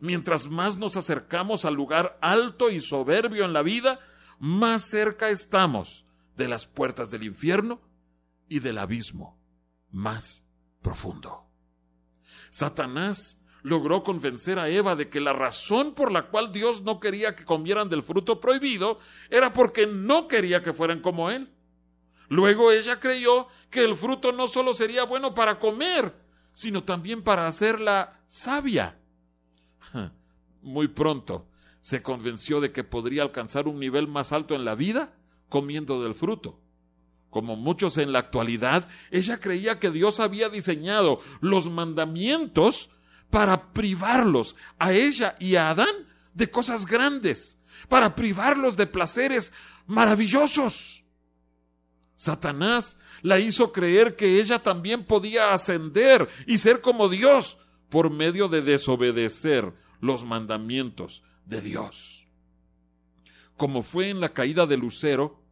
Mientras 0.00 0.48
más 0.48 0.76
nos 0.76 0.96
acercamos 0.96 1.64
al 1.64 1.74
lugar 1.74 2.18
alto 2.20 2.70
y 2.70 2.80
soberbio 2.80 3.44
en 3.44 3.52
la 3.52 3.62
vida, 3.62 4.00
más 4.38 4.88
cerca 4.88 5.30
estamos 5.30 6.06
de 6.36 6.48
las 6.48 6.66
puertas 6.66 7.10
del 7.10 7.24
infierno 7.24 7.80
y 8.48 8.60
del 8.60 8.78
abismo 8.78 9.38
más 9.90 10.44
profundo. 10.82 11.44
Satanás 12.50 13.40
logró 13.62 14.02
convencer 14.02 14.58
a 14.58 14.68
Eva 14.68 14.94
de 14.94 15.08
que 15.08 15.20
la 15.20 15.32
razón 15.32 15.94
por 15.94 16.12
la 16.12 16.28
cual 16.28 16.52
Dios 16.52 16.82
no 16.82 17.00
quería 17.00 17.34
que 17.34 17.44
comieran 17.44 17.88
del 17.88 18.02
fruto 18.02 18.40
prohibido 18.40 18.98
era 19.30 19.52
porque 19.52 19.86
no 19.86 20.28
quería 20.28 20.62
que 20.62 20.72
fueran 20.72 21.00
como 21.00 21.30
él. 21.30 21.52
Luego 22.28 22.70
ella 22.70 23.00
creyó 23.00 23.48
que 23.70 23.84
el 23.84 23.96
fruto 23.96 24.32
no 24.32 24.48
solo 24.48 24.74
sería 24.74 25.04
bueno 25.04 25.34
para 25.34 25.58
comer, 25.58 26.14
sino 26.58 26.82
también 26.82 27.22
para 27.22 27.46
hacerla 27.46 28.18
sabia. 28.26 28.98
Muy 30.60 30.88
pronto 30.88 31.48
se 31.80 32.02
convenció 32.02 32.60
de 32.60 32.72
que 32.72 32.82
podría 32.82 33.22
alcanzar 33.22 33.68
un 33.68 33.78
nivel 33.78 34.08
más 34.08 34.32
alto 34.32 34.56
en 34.56 34.64
la 34.64 34.74
vida 34.74 35.14
comiendo 35.48 36.02
del 36.02 36.16
fruto. 36.16 36.60
Como 37.30 37.54
muchos 37.54 37.96
en 37.96 38.10
la 38.10 38.18
actualidad, 38.18 38.88
ella 39.12 39.38
creía 39.38 39.78
que 39.78 39.92
Dios 39.92 40.18
había 40.18 40.48
diseñado 40.48 41.20
los 41.40 41.70
mandamientos 41.70 42.90
para 43.30 43.72
privarlos 43.72 44.56
a 44.80 44.92
ella 44.92 45.36
y 45.38 45.54
a 45.54 45.70
Adán 45.70 46.08
de 46.34 46.50
cosas 46.50 46.86
grandes, 46.86 47.56
para 47.88 48.16
privarlos 48.16 48.76
de 48.76 48.88
placeres 48.88 49.52
maravillosos. 49.86 51.04
Satanás 52.16 52.98
la 53.22 53.38
hizo 53.38 53.72
creer 53.72 54.16
que 54.16 54.40
ella 54.40 54.62
también 54.62 55.04
podía 55.04 55.52
ascender 55.52 56.28
y 56.46 56.58
ser 56.58 56.80
como 56.80 57.08
Dios 57.08 57.58
por 57.88 58.10
medio 58.10 58.48
de 58.48 58.62
desobedecer 58.62 59.72
los 60.00 60.24
mandamientos 60.24 61.22
de 61.46 61.60
Dios. 61.60 62.26
Como 63.56 63.82
fue 63.82 64.10
en 64.10 64.20
la 64.20 64.32
caída 64.32 64.66
de 64.66 64.76
Lucero, 64.76 65.42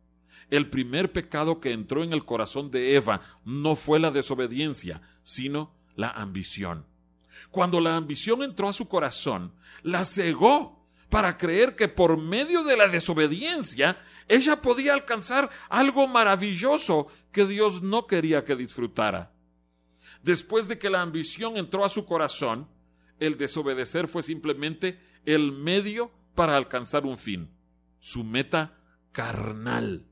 el 0.50 0.70
primer 0.70 1.12
pecado 1.12 1.60
que 1.60 1.72
entró 1.72 2.04
en 2.04 2.12
el 2.12 2.24
corazón 2.24 2.70
de 2.70 2.94
Eva 2.94 3.20
no 3.44 3.74
fue 3.74 3.98
la 3.98 4.10
desobediencia, 4.10 5.02
sino 5.24 5.74
la 5.96 6.10
ambición. 6.10 6.86
Cuando 7.50 7.80
la 7.80 7.96
ambición 7.96 8.42
entró 8.42 8.68
a 8.68 8.72
su 8.72 8.86
corazón, 8.86 9.52
la 9.82 10.04
cegó 10.04 10.75
para 11.08 11.36
creer 11.36 11.76
que 11.76 11.88
por 11.88 12.18
medio 12.18 12.64
de 12.64 12.76
la 12.76 12.88
desobediencia 12.88 13.98
ella 14.28 14.60
podía 14.60 14.92
alcanzar 14.92 15.50
algo 15.68 16.06
maravilloso 16.08 17.06
que 17.32 17.46
Dios 17.46 17.82
no 17.82 18.06
quería 18.06 18.44
que 18.44 18.56
disfrutara. 18.56 19.32
Después 20.22 20.66
de 20.66 20.78
que 20.78 20.90
la 20.90 21.02
ambición 21.02 21.56
entró 21.56 21.84
a 21.84 21.88
su 21.88 22.04
corazón, 22.04 22.68
el 23.20 23.36
desobedecer 23.36 24.08
fue 24.08 24.22
simplemente 24.22 24.98
el 25.24 25.52
medio 25.52 26.10
para 26.34 26.56
alcanzar 26.56 27.06
un 27.06 27.16
fin, 27.16 27.50
su 28.00 28.24
meta 28.24 28.76
carnal. 29.12 30.04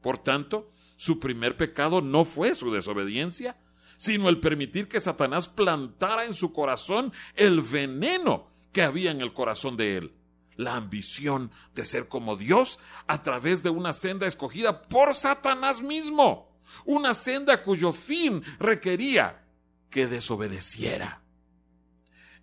Por 0.00 0.18
tanto, 0.18 0.72
su 0.96 1.18
primer 1.18 1.56
pecado 1.56 2.00
no 2.00 2.24
fue 2.24 2.54
su 2.54 2.70
desobediencia, 2.70 3.56
sino 3.96 4.28
el 4.28 4.40
permitir 4.40 4.88
que 4.88 5.00
Satanás 5.00 5.48
plantara 5.48 6.24
en 6.24 6.34
su 6.34 6.52
corazón 6.52 7.12
el 7.34 7.60
veneno 7.60 8.51
que 8.72 8.82
había 8.82 9.10
en 9.10 9.20
el 9.20 9.32
corazón 9.32 9.76
de 9.76 9.96
él, 9.96 10.14
la 10.56 10.76
ambición 10.76 11.50
de 11.74 11.84
ser 11.84 12.08
como 12.08 12.36
Dios 12.36 12.78
a 13.06 13.22
través 13.22 13.62
de 13.62 13.70
una 13.70 13.92
senda 13.92 14.26
escogida 14.26 14.82
por 14.82 15.14
Satanás 15.14 15.82
mismo, 15.82 16.58
una 16.84 17.14
senda 17.14 17.62
cuyo 17.62 17.92
fin 17.92 18.42
requería 18.58 19.44
que 19.90 20.06
desobedeciera. 20.06 21.22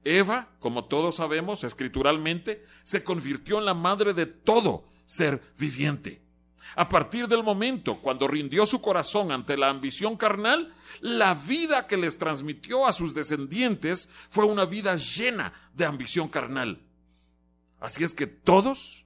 Eva, 0.04 0.50
como 0.60 0.86
todos 0.86 1.15
sabemos 1.18 1.63
escrituralmente, 1.63 2.65
se 2.84 3.04
convirtió 3.04 3.60
en 3.60 3.65
la 3.65 3.74
madre 3.74 4.13
de 4.13 4.26
todo 4.26 4.86
ser 5.06 5.42
viviente. 5.58 6.22
A 6.76 6.88
partir 6.88 7.28
del 7.28 7.44
momento 7.44 7.96
cuando 7.96 8.28
rindió 8.28 8.66
su 8.66 8.82
corazón 8.82 9.32
ante 9.32 9.58
la 9.58 9.70
ambición 9.70 10.16
carnal, 10.18 10.74
la 11.02 11.34
vida 11.34 11.88
que 11.88 11.98
les 11.98 12.18
transmitió 12.18 12.86
a 12.86 12.92
sus 12.92 13.14
descendientes 13.14 14.10
fue 14.30 14.46
una 14.46 14.66
vida 14.66 14.96
llena 14.96 15.54
de 15.74 15.86
ambición 15.86 16.28
carnal. 16.28 16.82
Así 17.80 18.04
es 18.04 18.14
que 18.14 18.28
todos, 18.28 19.06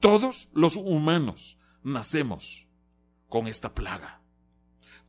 todos 0.00 0.48
los 0.52 0.76
humanos 0.76 1.58
nacemos 1.82 2.66
con 3.28 3.48
esta 3.48 3.74
plaga. 3.74 4.20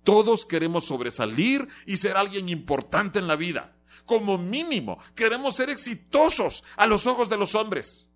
Todos 0.03 0.45
queremos 0.45 0.85
sobresalir 0.85 1.67
y 1.85 1.97
ser 1.97 2.15
alguien 2.15 2.47
importante 2.49 3.19
en 3.19 3.27
la 3.27 3.35
vida. 3.35 3.75
Como 4.05 4.37
mínimo, 4.37 4.99
queremos 5.15 5.55
ser 5.55 5.69
exitosos 5.69 6.63
a 6.77 6.85
los 6.85 7.07
ojos 7.07 7.27
de 7.27 7.37
los 7.37 7.55
hombres. 7.55 8.07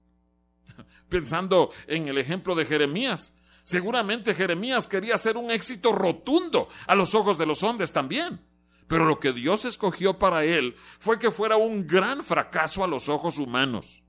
Pensando 1.09 1.71
en 1.87 2.07
el 2.07 2.19
ejemplo 2.19 2.53
de 2.53 2.65
Jeremías, 2.65 3.33
seguramente 3.69 4.33
Jeremías 4.33 4.87
quería 4.87 5.15
ser 5.15 5.37
un 5.37 5.51
éxito 5.51 5.91
rotundo 5.91 6.69
a 6.87 6.95
los 6.95 7.13
ojos 7.13 7.37
de 7.37 7.45
los 7.45 7.61
hombres 7.61 7.93
también. 7.93 8.41
Pero 8.87 9.05
lo 9.05 9.19
que 9.19 9.31
Dios 9.31 9.63
escogió 9.63 10.17
para 10.17 10.43
él 10.43 10.75
fue 10.97 11.19
que 11.19 11.29
fuera 11.29 11.55
un 11.55 11.85
gran 11.85 12.23
fracaso 12.23 12.83
a 12.83 12.87
los 12.87 13.09
ojos 13.09 13.37
humanos. 13.37 14.01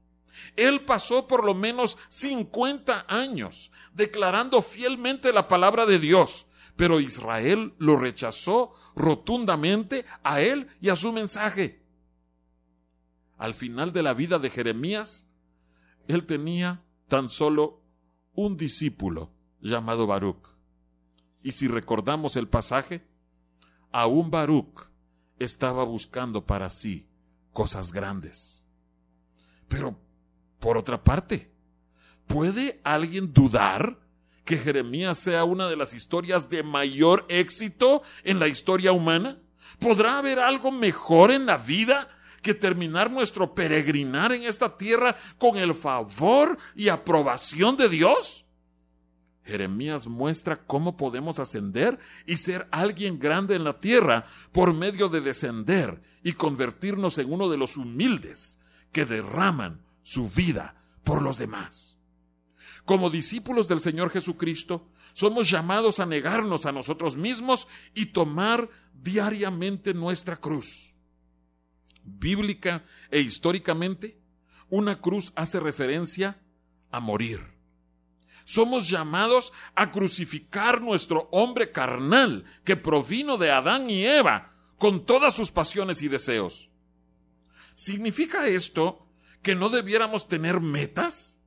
Él 0.56 0.86
pasó 0.86 1.26
por 1.26 1.44
lo 1.44 1.52
menos 1.52 1.98
50 2.08 3.04
años 3.06 3.70
declarando 3.92 4.62
fielmente 4.62 5.30
la 5.30 5.46
palabra 5.46 5.84
de 5.84 5.98
Dios, 5.98 6.46
pero 6.74 6.98
Israel 6.98 7.74
lo 7.76 7.98
rechazó 7.98 8.72
rotundamente 8.96 10.06
a 10.22 10.40
él 10.40 10.68
y 10.80 10.88
a 10.88 10.96
su 10.96 11.12
mensaje. 11.12 11.82
Al 13.36 13.52
final 13.52 13.92
de 13.92 14.04
la 14.04 14.14
vida 14.14 14.38
de 14.38 14.48
Jeremías, 14.48 15.28
él 16.08 16.24
tenía 16.24 16.82
tan 17.08 17.28
solo 17.28 17.82
un 18.32 18.56
discípulo 18.56 19.34
llamado 19.60 20.06
Baruch. 20.06 20.48
Y 21.42 21.52
si 21.52 21.68
recordamos 21.68 22.36
el 22.36 22.48
pasaje, 22.48 23.06
aún 23.92 24.30
Baruch 24.30 24.88
estaba 25.38 25.84
buscando 25.84 26.44
para 26.44 26.68
sí 26.70 27.08
cosas 27.52 27.92
grandes. 27.92 28.64
Pero, 29.68 29.96
por 30.58 30.76
otra 30.76 31.02
parte, 31.02 31.50
¿puede 32.26 32.80
alguien 32.84 33.32
dudar 33.32 33.98
que 34.44 34.58
Jeremías 34.58 35.18
sea 35.18 35.44
una 35.44 35.68
de 35.68 35.76
las 35.76 35.94
historias 35.94 36.48
de 36.48 36.62
mayor 36.62 37.24
éxito 37.28 38.02
en 38.24 38.38
la 38.38 38.48
historia 38.48 38.92
humana? 38.92 39.38
¿Podrá 39.78 40.18
haber 40.18 40.38
algo 40.38 40.70
mejor 40.70 41.30
en 41.30 41.46
la 41.46 41.56
vida 41.56 42.08
que 42.42 42.54
terminar 42.54 43.10
nuestro 43.10 43.54
peregrinar 43.54 44.32
en 44.32 44.42
esta 44.42 44.76
tierra 44.76 45.16
con 45.38 45.56
el 45.56 45.74
favor 45.74 46.58
y 46.74 46.88
aprobación 46.88 47.76
de 47.76 47.88
Dios? 47.88 48.44
Jeremías 49.44 50.06
muestra 50.06 50.64
cómo 50.64 50.96
podemos 50.96 51.38
ascender 51.38 51.98
y 52.26 52.36
ser 52.36 52.68
alguien 52.70 53.18
grande 53.18 53.56
en 53.56 53.64
la 53.64 53.80
tierra 53.80 54.26
por 54.52 54.74
medio 54.74 55.08
de 55.08 55.20
descender 55.20 56.02
y 56.22 56.34
convertirnos 56.34 57.18
en 57.18 57.32
uno 57.32 57.48
de 57.48 57.56
los 57.56 57.76
humildes 57.76 58.58
que 58.92 59.04
derraman 59.04 59.82
su 60.02 60.28
vida 60.28 60.74
por 61.04 61.22
los 61.22 61.38
demás. 61.38 61.96
Como 62.84 63.10
discípulos 63.10 63.68
del 63.68 63.80
Señor 63.80 64.10
Jesucristo, 64.10 64.88
somos 65.12 65.50
llamados 65.50 66.00
a 66.00 66.06
negarnos 66.06 66.66
a 66.66 66.72
nosotros 66.72 67.16
mismos 67.16 67.68
y 67.94 68.06
tomar 68.06 68.68
diariamente 68.92 69.94
nuestra 69.94 70.36
cruz. 70.36 70.92
Bíblica 72.04 72.84
e 73.10 73.20
históricamente, 73.20 74.18
una 74.68 75.00
cruz 75.00 75.32
hace 75.34 75.60
referencia 75.60 76.40
a 76.90 77.00
morir. 77.00 77.40
Somos 78.50 78.88
llamados 78.88 79.52
a 79.76 79.92
crucificar 79.92 80.80
nuestro 80.80 81.28
hombre 81.30 81.70
carnal 81.70 82.44
que 82.64 82.74
provino 82.74 83.36
de 83.36 83.52
Adán 83.52 83.88
y 83.88 84.04
Eva 84.04 84.56
con 84.76 85.06
todas 85.06 85.36
sus 85.36 85.52
pasiones 85.52 86.02
y 86.02 86.08
deseos. 86.08 86.68
¿Significa 87.74 88.48
esto 88.48 89.06
que 89.40 89.54
no 89.54 89.68
debiéramos 89.68 90.26
tener 90.26 90.58
metas? 90.58 91.38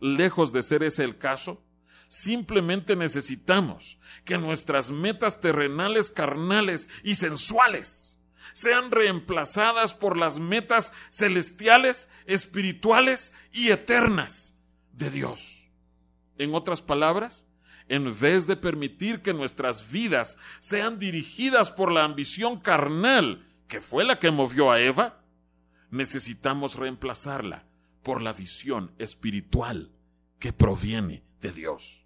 Lejos 0.00 0.52
de 0.52 0.64
ser 0.64 0.82
ese 0.82 1.04
el 1.04 1.16
caso, 1.16 1.62
simplemente 2.08 2.96
necesitamos 2.96 4.00
que 4.24 4.36
nuestras 4.36 4.90
metas 4.90 5.40
terrenales, 5.40 6.10
carnales 6.10 6.90
y 7.04 7.14
sensuales 7.14 8.18
sean 8.52 8.90
reemplazadas 8.90 9.94
por 9.94 10.16
las 10.16 10.40
metas 10.40 10.92
celestiales, 11.12 12.08
espirituales 12.26 13.32
y 13.52 13.70
eternas 13.70 14.56
de 14.90 15.10
Dios. 15.10 15.63
En 16.38 16.54
otras 16.54 16.82
palabras, 16.82 17.46
en 17.88 18.18
vez 18.18 18.46
de 18.46 18.56
permitir 18.56 19.22
que 19.22 19.34
nuestras 19.34 19.90
vidas 19.90 20.38
sean 20.60 20.98
dirigidas 20.98 21.70
por 21.70 21.92
la 21.92 22.04
ambición 22.04 22.58
carnal, 22.58 23.46
que 23.68 23.80
fue 23.80 24.04
la 24.04 24.18
que 24.18 24.30
movió 24.30 24.70
a 24.70 24.80
Eva, 24.80 25.22
necesitamos 25.90 26.76
reemplazarla 26.76 27.66
por 28.02 28.20
la 28.20 28.32
visión 28.32 28.92
espiritual 28.98 29.90
que 30.38 30.52
proviene 30.52 31.22
de 31.40 31.52
Dios. 31.52 32.04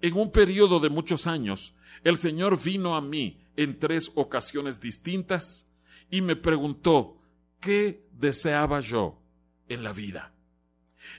En 0.00 0.14
un 0.14 0.30
periodo 0.30 0.80
de 0.80 0.90
muchos 0.90 1.26
años, 1.26 1.74
el 2.02 2.18
Señor 2.18 2.62
vino 2.62 2.96
a 2.96 3.00
mí 3.00 3.40
en 3.56 3.78
tres 3.78 4.12
ocasiones 4.14 4.80
distintas 4.80 5.66
y 6.10 6.20
me 6.20 6.36
preguntó 6.36 7.18
qué 7.60 8.06
deseaba 8.12 8.80
yo 8.80 9.22
en 9.68 9.82
la 9.82 9.92
vida. 9.92 10.33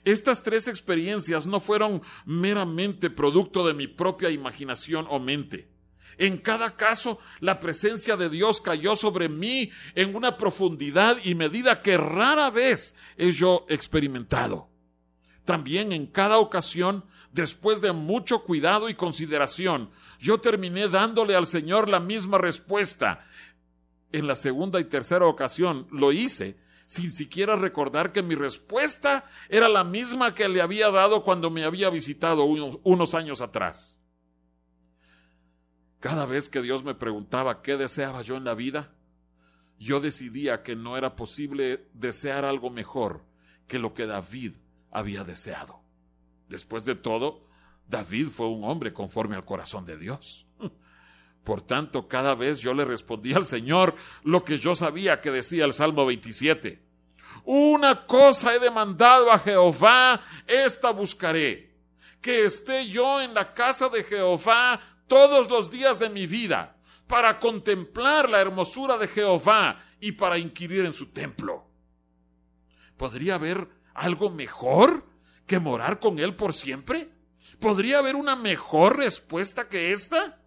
Estas 0.03 0.43
tres 0.43 0.67
experiencias 0.67 1.45
no 1.45 1.59
fueron 1.59 2.01
meramente 2.25 3.09
producto 3.09 3.65
de 3.65 3.73
mi 3.73 3.87
propia 3.87 4.29
imaginación 4.29 5.05
o 5.09 5.19
mente. 5.19 5.69
En 6.17 6.37
cada 6.37 6.75
caso, 6.75 7.19
la 7.39 7.59
presencia 7.59 8.15
de 8.15 8.29
Dios 8.29 8.61
cayó 8.61 8.95
sobre 8.95 9.27
mí 9.27 9.71
en 9.95 10.15
una 10.15 10.37
profundidad 10.37 11.17
y 11.23 11.35
medida 11.35 11.81
que 11.81 11.97
rara 11.97 12.49
vez 12.49 12.95
he 13.17 13.31
yo 13.31 13.65
experimentado. 13.69 14.69
También 15.43 15.91
en 15.91 16.07
cada 16.07 16.37
ocasión, 16.37 17.05
después 17.31 17.81
de 17.81 17.91
mucho 17.91 18.43
cuidado 18.43 18.89
y 18.89 18.95
consideración, 18.95 19.91
yo 20.19 20.39
terminé 20.39 20.87
dándole 20.87 21.35
al 21.35 21.47
Señor 21.47 21.89
la 21.89 21.99
misma 21.99 22.37
respuesta. 22.37 23.25
En 24.11 24.27
la 24.27 24.35
segunda 24.35 24.79
y 24.79 24.85
tercera 24.85 25.25
ocasión 25.25 25.87
lo 25.91 26.13
hice 26.13 26.57
sin 26.85 27.11
siquiera 27.11 27.55
recordar 27.55 28.11
que 28.11 28.21
mi 28.21 28.35
respuesta 28.35 29.25
era 29.49 29.67
la 29.67 29.83
misma 29.83 30.35
que 30.35 30.47
le 30.47 30.61
había 30.61 30.91
dado 30.91 31.23
cuando 31.23 31.49
me 31.49 31.63
había 31.63 31.89
visitado 31.89 32.43
unos, 32.45 33.15
años 33.15 33.41
atrás. 33.41 33.99
Cada 35.99 36.25
vez 36.25 36.49
que 36.49 36.61
Dios 36.61 36.83
me 36.83 36.93
preguntaba 36.93 37.61
qué 37.61 37.77
deseaba 37.77 38.21
yo 38.21 38.37
en 38.37 38.43
la 38.43 38.53
vida, 38.53 38.93
yo 39.79 39.99
decidía 39.99 40.61
que 40.61 40.75
no 40.75 40.97
era 40.97 41.15
posible 41.15 41.89
desear 41.93 42.45
algo 42.45 42.69
mejor 42.69 43.25
que 43.67 43.79
lo 43.79 43.93
que 43.93 44.05
David 44.05 44.53
había 44.91 45.23
deseado. 45.23 45.81
Después 46.47 46.85
de 46.85 46.95
todo, 46.95 47.47
David 47.87 48.27
fue 48.27 48.47
un 48.47 48.63
hombre 48.63 48.93
conforme 48.93 49.35
al 49.35 49.45
corazón 49.45 49.85
de 49.85 49.97
Dios. 49.97 50.44
Por 51.45 51.61
tanto, 51.61 52.07
cada 52.07 52.33
vez 52.33 52.59
yo 52.59 52.73
le 52.73 52.83
respondía 52.83 53.37
al 53.37 53.45
Señor 53.45 53.95
lo 54.23 54.43
que 54.43 54.57
yo 54.57 54.73
sabía 54.73 55.21
que 55.21 55.29
decía 55.29 55.65
el 55.65 55.73
Salmo 55.73 56.03
27. 56.07 56.81
Una 57.45 58.07
cosa 58.07 58.55
he 58.55 58.59
demandado 58.59 59.31
a 59.31 59.37
Jehová, 59.37 60.21
esta 60.47 60.89
buscaré, 60.89 61.75
que 62.19 62.45
esté 62.45 62.87
yo 62.87 63.21
en 63.21 63.35
la 63.35 63.53
casa 63.53 63.89
de 63.89 64.03
Jehová 64.03 64.81
todos 65.05 65.51
los 65.51 65.69
días 65.69 65.99
de 65.99 66.09
mi 66.09 66.25
vida 66.25 66.77
para 67.05 67.37
contemplar 67.37 68.27
la 68.27 68.41
hermosura 68.41 68.97
de 68.97 69.07
Jehová 69.07 69.79
y 69.99 70.13
para 70.13 70.39
inquirir 70.39 70.83
en 70.83 70.93
su 70.93 71.11
templo. 71.11 71.67
¿Podría 72.97 73.35
haber 73.35 73.69
algo 73.93 74.31
mejor 74.31 75.05
que 75.45 75.59
morar 75.59 75.99
con 75.99 76.17
Él 76.17 76.35
por 76.35 76.53
siempre? 76.53 77.09
¿Podría 77.59 77.99
haber 77.99 78.15
una 78.15 78.35
mejor 78.35 78.97
respuesta 78.97 79.69
que 79.69 79.91
esta? 79.91 80.39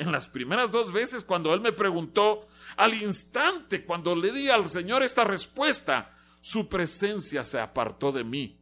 En 0.00 0.12
las 0.12 0.28
primeras 0.28 0.70
dos 0.70 0.92
veces 0.92 1.24
cuando 1.24 1.52
Él 1.52 1.60
me 1.60 1.72
preguntó, 1.72 2.48
al 2.78 2.94
instante 2.94 3.84
cuando 3.84 4.16
le 4.16 4.32
di 4.32 4.48
al 4.48 4.66
Señor 4.70 5.02
esta 5.02 5.24
respuesta, 5.24 6.16
su 6.40 6.70
presencia 6.70 7.44
se 7.44 7.60
apartó 7.60 8.10
de 8.10 8.24
mí 8.24 8.58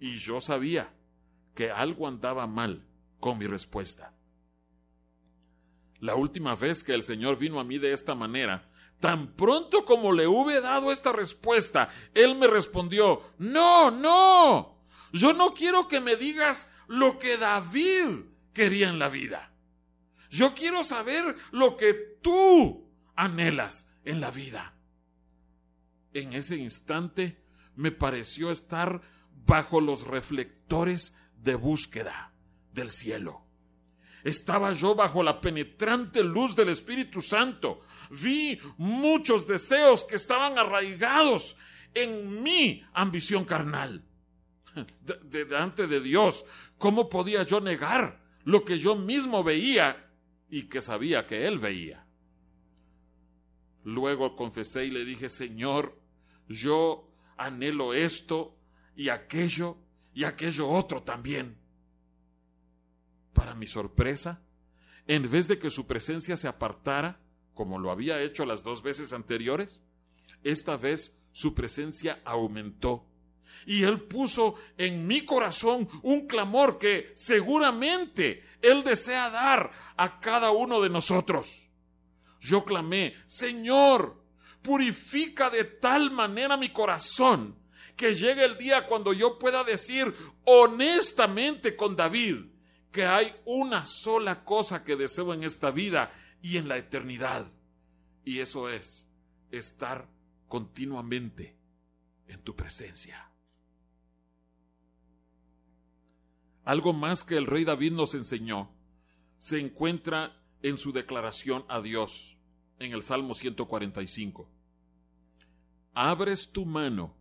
y 0.00 0.16
yo 0.16 0.40
sabía 0.40 0.92
que 1.54 1.70
algo 1.70 2.08
andaba 2.08 2.48
mal 2.48 2.84
con 3.20 3.38
mi 3.38 3.46
respuesta. 3.46 4.12
La 6.00 6.16
última 6.16 6.56
vez 6.56 6.82
que 6.82 6.94
el 6.94 7.04
Señor 7.04 7.38
vino 7.38 7.60
a 7.60 7.64
mí 7.64 7.78
de 7.78 7.92
esta 7.92 8.16
manera, 8.16 8.68
tan 8.98 9.36
pronto 9.36 9.84
como 9.84 10.12
le 10.12 10.26
hube 10.26 10.60
dado 10.60 10.90
esta 10.90 11.12
respuesta, 11.12 11.90
Él 12.12 12.34
me 12.34 12.48
respondió, 12.48 13.22
no, 13.38 13.92
no, 13.92 14.80
yo 15.12 15.32
no 15.32 15.54
quiero 15.54 15.86
que 15.86 16.00
me 16.00 16.16
digas 16.16 16.72
lo 16.88 17.20
que 17.20 17.36
David 17.36 18.24
quería 18.52 18.88
en 18.88 18.98
la 18.98 19.08
vida. 19.08 19.52
Yo 20.30 20.54
quiero 20.54 20.82
saber 20.84 21.36
lo 21.52 21.76
que 21.76 21.94
tú 22.22 22.90
anhelas 23.14 23.86
en 24.04 24.20
la 24.20 24.30
vida. 24.30 24.72
en 26.12 26.32
ese 26.32 26.56
instante 26.56 27.42
me 27.74 27.90
pareció 27.90 28.50
estar 28.50 29.02
bajo 29.44 29.82
los 29.82 30.06
reflectores 30.06 31.14
de 31.36 31.54
búsqueda 31.54 32.32
del 32.72 32.90
cielo. 32.90 33.42
Estaba 34.24 34.72
yo 34.72 34.94
bajo 34.94 35.22
la 35.22 35.40
penetrante 35.40 36.24
luz 36.24 36.56
del 36.56 36.70
Espíritu 36.70 37.20
Santo. 37.20 37.80
Vi 38.10 38.58
muchos 38.76 39.46
deseos 39.46 40.04
que 40.04 40.16
estaban 40.16 40.58
arraigados 40.58 41.56
en 41.94 42.42
mi 42.42 42.84
ambición 42.92 43.44
carnal. 43.44 44.02
Delante 45.22 45.86
de 45.86 46.00
Dios, 46.00 46.44
¿cómo 46.78 47.08
podía 47.08 47.42
yo 47.44 47.60
negar 47.60 48.20
lo 48.44 48.64
que 48.64 48.78
yo 48.78 48.96
mismo 48.96 49.44
veía 49.44 50.05
y 50.48 50.64
que 50.64 50.80
sabía 50.80 51.26
que 51.26 51.46
Él 51.46 51.58
veía? 51.58 52.06
Luego 53.84 54.34
confesé 54.34 54.86
y 54.86 54.90
le 54.90 55.04
dije, 55.04 55.28
Señor, 55.28 56.00
yo 56.48 57.08
anhelo 57.36 57.94
esto 57.94 58.56
y 58.96 59.10
aquello 59.10 59.78
y 60.12 60.24
aquello 60.24 60.68
otro 60.68 61.02
también. 61.02 61.56
Para 63.32 63.54
mi 63.54 63.66
sorpresa, 63.66 64.42
en 65.06 65.30
vez 65.30 65.46
de 65.46 65.58
que 65.58 65.70
su 65.70 65.86
presencia 65.86 66.36
se 66.36 66.48
apartara, 66.48 67.20
como 67.54 67.78
lo 67.78 67.90
había 67.90 68.20
hecho 68.22 68.44
las 68.44 68.62
dos 68.62 68.82
veces 68.82 69.12
anteriores, 69.12 69.84
esta 70.42 70.76
vez 70.76 71.16
su 71.32 71.54
presencia 71.54 72.20
aumentó. 72.24 73.06
Y 73.66 73.82
Él 73.82 74.02
puso 74.02 74.54
en 74.78 75.06
mi 75.06 75.24
corazón 75.24 75.88
un 76.02 76.26
clamor 76.26 76.78
que 76.78 77.12
seguramente 77.14 78.44
Él 78.62 78.84
desea 78.84 79.30
dar 79.30 79.70
a 79.96 80.20
cada 80.20 80.50
uno 80.50 80.80
de 80.80 80.90
nosotros. 80.90 81.68
Yo 82.40 82.64
clamé, 82.64 83.14
Señor, 83.26 84.22
purifica 84.62 85.50
de 85.50 85.64
tal 85.64 86.10
manera 86.10 86.56
mi 86.56 86.70
corazón 86.70 87.56
que 87.96 88.14
llegue 88.14 88.44
el 88.44 88.58
día 88.58 88.86
cuando 88.86 89.12
yo 89.12 89.38
pueda 89.38 89.64
decir 89.64 90.14
honestamente 90.44 91.74
con 91.76 91.96
David 91.96 92.36
que 92.92 93.04
hay 93.04 93.34
una 93.44 93.84
sola 93.86 94.44
cosa 94.44 94.84
que 94.84 94.96
deseo 94.96 95.34
en 95.34 95.44
esta 95.44 95.70
vida 95.70 96.12
y 96.42 96.56
en 96.56 96.68
la 96.68 96.76
eternidad. 96.76 97.46
Y 98.24 98.40
eso 98.40 98.68
es 98.68 99.08
estar 99.50 100.08
continuamente 100.48 101.56
en 102.28 102.40
tu 102.42 102.54
presencia. 102.54 103.30
Algo 106.66 106.92
más 106.92 107.24
que 107.24 107.38
el 107.38 107.46
rey 107.46 107.64
David 107.64 107.92
nos 107.92 108.14
enseñó 108.14 108.70
se 109.38 109.58
encuentra 109.58 110.36
en 110.60 110.76
su 110.76 110.92
declaración 110.92 111.64
a 111.68 111.80
Dios 111.80 112.36
en 112.78 112.92
el 112.92 113.02
Salmo 113.02 113.32
145 113.32 114.50
abres 115.96 116.52
tu 116.52 116.66
mano 116.66 117.16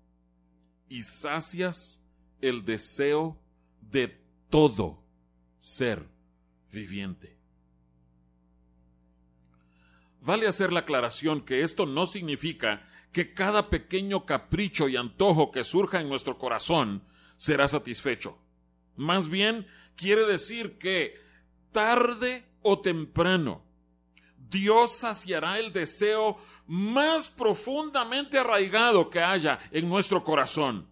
y 0.90 1.04
sacias 1.04 2.02
el 2.42 2.66
deseo 2.66 3.40
de 3.80 4.22
todo 4.50 5.02
ser 5.62 6.06
viviente. 6.72 7.38
Vale 10.20 10.48
hacer 10.48 10.74
la 10.74 10.82
aclaración 10.82 11.40
que 11.40 11.64
esto 11.64 11.86
no 11.86 12.06
significa 12.06 12.86
que 13.14 13.34
cada 13.34 13.70
pequeño 13.70 14.26
capricho 14.26 14.90
y 14.90 14.98
antojo 14.98 15.52
que 15.52 15.64
surja 15.64 16.02
en 16.02 16.10
nuestro 16.10 16.38
corazón 16.38 17.02
será 17.38 17.70
satisfecho. 17.70 18.38
Más 18.96 19.28
bien 19.28 19.68
quiere 19.96 20.26
decir 20.26 20.78
que 20.78 21.20
tarde 21.72 22.46
o 22.62 22.80
temprano 22.80 23.66
Dios 24.50 24.94
saciará 24.94 25.60
el 25.60 25.74
deseo 25.74 26.38
más 26.68 27.30
profundamente 27.30 28.38
arraigado 28.40 29.10
que 29.10 29.22
haya 29.22 29.60
en 29.72 29.90
nuestro 29.90 30.24
corazón. 30.24 30.90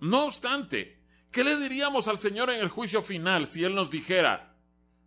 No 0.00 0.24
obstante, 0.24 1.00
¿qué 1.30 1.42
le 1.42 1.56
diríamos 1.56 2.08
al 2.08 2.18
Señor 2.18 2.50
en 2.50 2.60
el 2.60 2.68
juicio 2.68 3.02
final 3.02 3.46
si 3.46 3.64
Él 3.64 3.74
nos 3.74 3.90
dijera, 3.90 4.54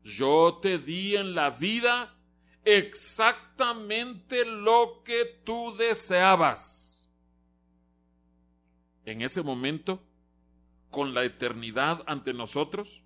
yo 0.04 0.60
te 0.62 0.80
di 0.80 1.16
en 1.16 1.36
la 1.36 1.52
vida 1.52 2.18
exactamente 2.66 4.46
lo 4.46 5.04
que 5.06 5.26
tú 5.44 5.76
deseabas? 5.78 7.08
En 9.06 9.22
ese 9.22 9.42
momento, 9.42 10.04
con 10.90 11.14
la 11.14 11.24
eternidad 11.24 12.04
ante 12.08 12.34
nosotros, 12.34 13.02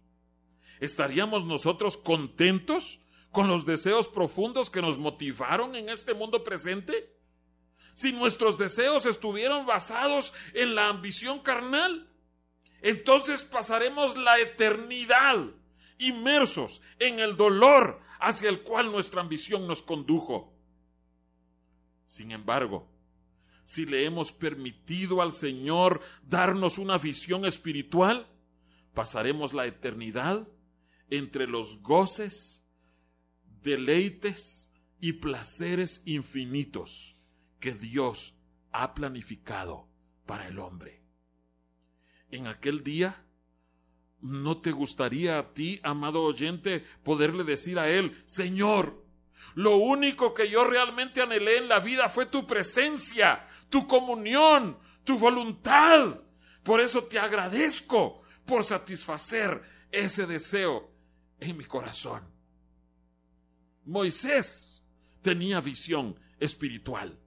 ¿estaríamos 0.80 1.46
nosotros 1.46 1.98
contentos 1.98 3.00
con 3.32 3.48
los 3.48 3.66
deseos 3.66 4.08
profundos 4.08 4.70
que 4.70 4.82
nos 4.82 4.98
motivaron 4.98 5.76
en 5.76 5.90
este 5.90 6.14
mundo 6.14 6.44
presente? 6.44 7.16
Si 7.94 8.12
nuestros 8.12 8.58
deseos 8.58 9.06
estuvieron 9.06 9.66
basados 9.66 10.34
en 10.54 10.76
la 10.76 10.90
ambición 10.90 11.40
carnal, 11.40 12.10
entonces 12.82 13.44
pasaremos 13.44 14.18
la 14.18 14.40
eternidad 14.40 15.46
inmersos 15.98 16.82
en 17.00 17.20
el 17.20 17.38
dolor 17.38 18.02
hacia 18.20 18.50
el 18.50 18.64
cual 18.64 18.92
nuestra 18.92 19.22
ambición 19.22 19.68
nos 19.68 19.82
condujo. 19.82 20.54
Sin 22.06 22.32
embargo, 22.32 22.88
si 23.64 23.86
le 23.86 24.06
hemos 24.06 24.32
permitido 24.32 25.22
al 25.22 25.32
Señor 25.32 26.02
darnos 26.24 26.78
una 26.78 26.98
visión 26.98 27.46
espiritual, 27.46 28.28
pasaremos 28.94 29.54
la 29.54 29.66
eternidad 29.66 30.48
entre 31.10 31.48
los 31.48 31.82
goces 31.82 32.64
deleites 33.62 34.72
y 35.00 35.14
placeres 35.14 36.02
infinitos 36.06 37.18
que 37.60 37.74
Dios 37.74 38.36
ha 38.72 38.94
planificado 38.94 39.88
para 40.26 40.48
el 40.48 40.60
hombre. 40.60 41.02
En 42.30 42.48
aquel 42.48 42.84
día, 42.84 43.26
¿no 44.22 44.58
te 44.58 44.72
gustaría 44.72 45.38
a 45.38 45.54
ti, 45.54 45.80
amado 45.84 46.24
oyente, 46.24 46.84
poderle 47.04 47.44
decir 47.44 47.80
a 47.80 47.90
Él, 47.90 48.22
Señor, 48.26 49.03
lo 49.56 49.78
único 49.78 50.34
que 50.34 50.50
yo 50.50 50.64
realmente 50.64 51.22
anhelé 51.22 51.58
en 51.58 51.70
la 51.70 51.80
vida 51.80 52.10
fue 52.10 52.26
tu 52.26 52.48
presencia, 52.48 53.48
tu 53.70 53.86
comunión, 53.86 54.78
tu 55.04 55.18
voluntad. 55.18 56.20
Por 56.64 56.82
eso 56.82 57.04
te 57.04 57.20
agradezco 57.20 58.22
por 58.46 58.64
satisfacer 58.64 59.62
ese 59.92 60.26
deseo 60.26 60.92
en 61.40 61.58
mi 61.58 61.66
corazón. 61.66 62.24
Moisés 63.86 64.82
tenía 65.22 65.62
visión 65.62 66.20
espiritual. 66.40 67.20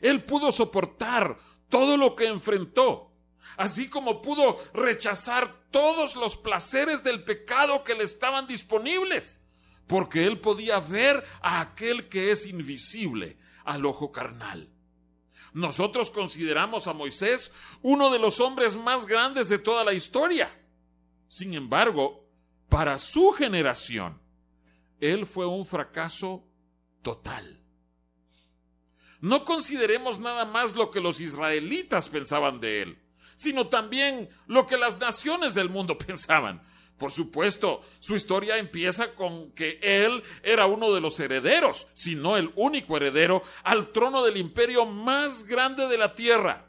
Él 0.00 0.24
pudo 0.24 0.50
soportar 0.50 1.38
todo 1.68 1.96
lo 1.96 2.16
que 2.16 2.26
enfrentó, 2.26 3.12
así 3.56 3.88
como 3.88 4.20
pudo 4.20 4.58
rechazar 4.74 5.62
todos 5.70 6.16
los 6.16 6.36
placeres 6.36 7.02
del 7.02 7.24
pecado 7.24 7.84
que 7.84 7.94
le 7.94 8.04
estaban 8.04 8.46
disponibles, 8.46 9.41
porque 9.86 10.26
él 10.26 10.40
podía 10.40 10.80
ver 10.80 11.24
a 11.40 11.60
aquel 11.60 12.08
que 12.08 12.30
es 12.30 12.46
invisible 12.46 13.36
al 13.64 13.84
ojo 13.84 14.12
carnal. 14.12 14.68
Nosotros 15.52 16.10
consideramos 16.10 16.86
a 16.86 16.94
Moisés 16.94 17.52
uno 17.82 18.10
de 18.10 18.18
los 18.18 18.40
hombres 18.40 18.76
más 18.76 19.06
grandes 19.06 19.48
de 19.48 19.58
toda 19.58 19.84
la 19.84 19.92
historia. 19.92 20.50
Sin 21.28 21.54
embargo, 21.54 22.26
para 22.68 22.98
su 22.98 23.32
generación, 23.32 24.20
él 24.98 25.26
fue 25.26 25.46
un 25.46 25.66
fracaso 25.66 26.44
total. 27.02 27.60
No 29.20 29.44
consideremos 29.44 30.18
nada 30.18 30.44
más 30.44 30.74
lo 30.74 30.90
que 30.90 31.00
los 31.00 31.20
israelitas 31.20 32.08
pensaban 32.08 32.60
de 32.60 32.82
él, 32.82 32.98
sino 33.36 33.68
también 33.68 34.30
lo 34.46 34.66
que 34.66 34.76
las 34.76 34.98
naciones 34.98 35.54
del 35.54 35.68
mundo 35.68 35.98
pensaban. 36.06 36.62
Por 36.98 37.10
supuesto, 37.10 37.82
su 37.98 38.14
historia 38.14 38.58
empieza 38.58 39.14
con 39.14 39.50
que 39.52 39.80
él 39.82 40.22
era 40.42 40.66
uno 40.66 40.92
de 40.92 41.00
los 41.00 41.18
herederos, 41.18 41.88
si 41.94 42.14
no 42.14 42.36
el 42.36 42.52
único 42.54 42.96
heredero, 42.96 43.42
al 43.64 43.90
trono 43.90 44.22
del 44.22 44.36
imperio 44.36 44.86
más 44.86 45.44
grande 45.44 45.88
de 45.88 45.98
la 45.98 46.14
tierra. 46.14 46.68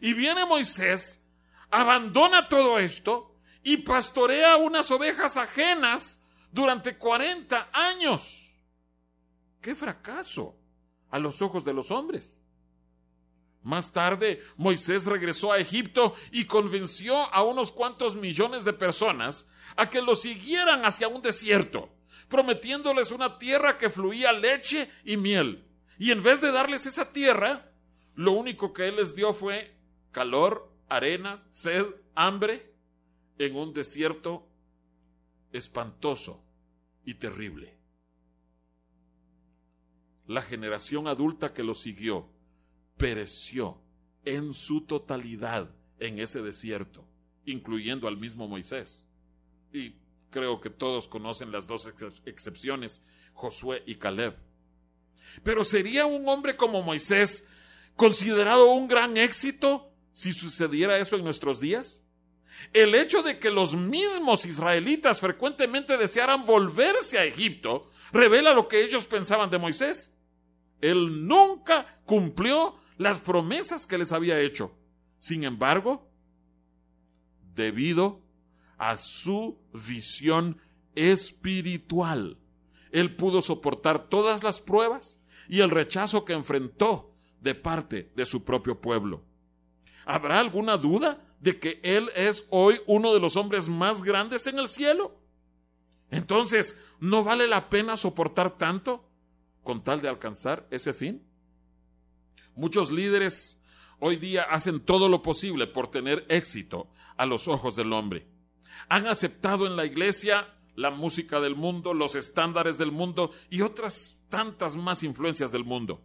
Y 0.00 0.14
viene 0.14 0.44
Moisés, 0.44 1.24
abandona 1.70 2.48
todo 2.48 2.78
esto 2.80 3.36
y 3.62 3.78
pastorea 3.78 4.56
unas 4.56 4.90
ovejas 4.90 5.36
ajenas 5.36 6.20
durante 6.50 6.98
40 6.98 7.70
años. 7.72 8.52
¡Qué 9.60 9.76
fracaso 9.76 10.56
a 11.10 11.20
los 11.20 11.40
ojos 11.40 11.64
de 11.64 11.72
los 11.72 11.92
hombres! 11.92 12.41
Más 13.62 13.92
tarde, 13.92 14.42
Moisés 14.56 15.06
regresó 15.06 15.52
a 15.52 15.58
Egipto 15.58 16.14
y 16.32 16.46
convenció 16.46 17.16
a 17.32 17.42
unos 17.44 17.70
cuantos 17.70 18.16
millones 18.16 18.64
de 18.64 18.72
personas 18.72 19.46
a 19.76 19.88
que 19.88 20.02
lo 20.02 20.16
siguieran 20.16 20.84
hacia 20.84 21.06
un 21.06 21.22
desierto, 21.22 21.88
prometiéndoles 22.28 23.12
una 23.12 23.38
tierra 23.38 23.78
que 23.78 23.88
fluía 23.88 24.32
leche 24.32 24.90
y 25.04 25.16
miel. 25.16 25.64
Y 25.96 26.10
en 26.10 26.22
vez 26.22 26.40
de 26.40 26.50
darles 26.50 26.86
esa 26.86 27.12
tierra, 27.12 27.70
lo 28.16 28.32
único 28.32 28.72
que 28.72 28.88
él 28.88 28.96
les 28.96 29.14
dio 29.14 29.32
fue 29.32 29.76
calor, 30.10 30.68
arena, 30.88 31.44
sed, 31.50 31.86
hambre, 32.16 32.72
en 33.38 33.54
un 33.56 33.72
desierto 33.72 34.48
espantoso 35.52 36.42
y 37.04 37.14
terrible. 37.14 37.76
La 40.26 40.42
generación 40.42 41.06
adulta 41.06 41.52
que 41.52 41.62
lo 41.62 41.74
siguió 41.74 42.28
pereció 43.02 43.80
en 44.24 44.54
su 44.54 44.82
totalidad 44.82 45.68
en 45.98 46.20
ese 46.20 46.40
desierto, 46.40 47.04
incluyendo 47.44 48.06
al 48.06 48.16
mismo 48.16 48.46
Moisés. 48.46 49.08
Y 49.72 49.96
creo 50.30 50.60
que 50.60 50.70
todos 50.70 51.08
conocen 51.08 51.50
las 51.50 51.66
dos 51.66 51.92
excepciones, 52.24 53.02
Josué 53.32 53.82
y 53.86 53.96
Caleb. 53.96 54.36
Pero 55.42 55.64
¿sería 55.64 56.06
un 56.06 56.28
hombre 56.28 56.54
como 56.54 56.80
Moisés 56.80 57.44
considerado 57.96 58.70
un 58.70 58.86
gran 58.86 59.16
éxito 59.16 59.90
si 60.12 60.32
sucediera 60.32 60.96
eso 60.98 61.16
en 61.16 61.24
nuestros 61.24 61.58
días? 61.58 62.04
El 62.72 62.94
hecho 62.94 63.24
de 63.24 63.40
que 63.40 63.50
los 63.50 63.74
mismos 63.74 64.44
israelitas 64.44 65.20
frecuentemente 65.20 65.98
desearan 65.98 66.44
volverse 66.44 67.18
a 67.18 67.24
Egipto 67.24 67.90
revela 68.12 68.54
lo 68.54 68.68
que 68.68 68.84
ellos 68.84 69.06
pensaban 69.06 69.50
de 69.50 69.58
Moisés. 69.58 70.12
Él 70.80 71.26
nunca 71.26 72.00
cumplió 72.06 72.80
las 72.98 73.18
promesas 73.18 73.86
que 73.86 73.98
les 73.98 74.12
había 74.12 74.40
hecho. 74.40 74.72
Sin 75.18 75.44
embargo, 75.44 76.10
debido 77.54 78.20
a 78.78 78.96
su 78.96 79.58
visión 79.72 80.58
espiritual, 80.94 82.38
él 82.92 83.16
pudo 83.16 83.40
soportar 83.40 84.08
todas 84.08 84.44
las 84.44 84.60
pruebas 84.60 85.18
y 85.48 85.60
el 85.60 85.70
rechazo 85.70 86.24
que 86.24 86.34
enfrentó 86.34 87.14
de 87.40 87.54
parte 87.54 88.12
de 88.14 88.24
su 88.24 88.44
propio 88.44 88.80
pueblo. 88.80 89.24
¿Habrá 90.04 90.40
alguna 90.40 90.76
duda 90.76 91.24
de 91.40 91.58
que 91.58 91.80
Él 91.82 92.10
es 92.14 92.46
hoy 92.50 92.80
uno 92.86 93.12
de 93.14 93.20
los 93.20 93.36
hombres 93.36 93.68
más 93.68 94.02
grandes 94.02 94.46
en 94.46 94.58
el 94.58 94.68
cielo? 94.68 95.18
Entonces, 96.10 96.76
¿no 97.00 97.24
vale 97.24 97.48
la 97.48 97.68
pena 97.68 97.96
soportar 97.96 98.56
tanto 98.56 99.08
con 99.62 99.82
tal 99.82 100.02
de 100.02 100.08
alcanzar 100.08 100.66
ese 100.70 100.92
fin? 100.92 101.26
Muchos 102.54 102.90
líderes 102.92 103.58
hoy 103.98 104.16
día 104.16 104.42
hacen 104.42 104.80
todo 104.80 105.08
lo 105.08 105.22
posible 105.22 105.66
por 105.66 105.88
tener 105.88 106.26
éxito 106.28 106.88
a 107.16 107.24
los 107.24 107.48
ojos 107.48 107.76
del 107.76 107.92
hombre. 107.92 108.26
Han 108.88 109.06
aceptado 109.06 109.66
en 109.66 109.76
la 109.76 109.86
iglesia 109.86 110.48
la 110.74 110.90
música 110.90 111.40
del 111.40 111.54
mundo, 111.54 111.94
los 111.94 112.14
estándares 112.14 112.78
del 112.78 112.92
mundo 112.92 113.30
y 113.50 113.60
otras 113.62 114.16
tantas 114.28 114.76
más 114.76 115.02
influencias 115.02 115.52
del 115.52 115.64
mundo. 115.64 116.02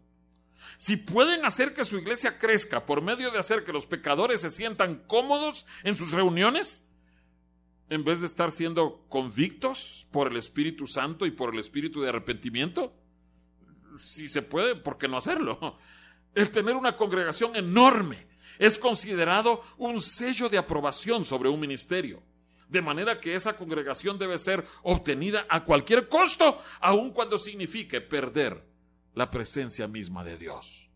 Si 0.77 0.97
pueden 0.97 1.45
hacer 1.45 1.73
que 1.73 1.85
su 1.85 1.97
iglesia 1.97 2.37
crezca 2.37 2.85
por 2.85 3.01
medio 3.01 3.31
de 3.31 3.39
hacer 3.39 3.63
que 3.63 3.73
los 3.73 3.85
pecadores 3.85 4.41
se 4.41 4.49
sientan 4.49 5.03
cómodos 5.07 5.65
en 5.83 5.95
sus 5.95 6.11
reuniones, 6.11 6.85
en 7.89 8.03
vez 8.03 8.19
de 8.19 8.25
estar 8.25 8.51
siendo 8.51 9.05
convictos 9.09 10.07
por 10.11 10.27
el 10.27 10.37
Espíritu 10.37 10.87
Santo 10.87 11.25
y 11.25 11.31
por 11.31 11.53
el 11.53 11.59
Espíritu 11.59 12.01
de 12.01 12.09
arrepentimiento, 12.09 12.93
si 13.97 14.27
se 14.27 14.41
puede, 14.41 14.75
¿por 14.75 14.97
qué 14.97 15.07
no 15.07 15.17
hacerlo? 15.17 15.77
El 16.37 16.51
tener 16.51 16.75
una 16.75 16.95
congregación 16.95 17.55
enorme 17.55 18.27
es 18.59 18.77
considerado 18.77 19.63
un 19.79 19.99
sello 19.99 20.49
de 20.49 20.59
aprobación 20.59 21.25
sobre 21.25 21.49
un 21.49 21.59
ministerio 21.59 22.21
de 22.69 22.79
manera 22.79 23.19
que 23.19 23.33
esa 23.33 23.57
congregación 23.57 24.19
debe 24.19 24.37
ser 24.37 24.63
obtenida 24.83 25.47
a 25.49 25.63
cualquier 25.63 26.07
costo, 26.07 26.61
aun 26.79 27.11
cuando 27.11 27.39
signifique 27.39 28.01
perder 28.01 28.63
la 29.15 29.31
presencia 29.31 29.87
misma 29.87 30.23
de 30.23 30.37
Dios. 30.37 30.87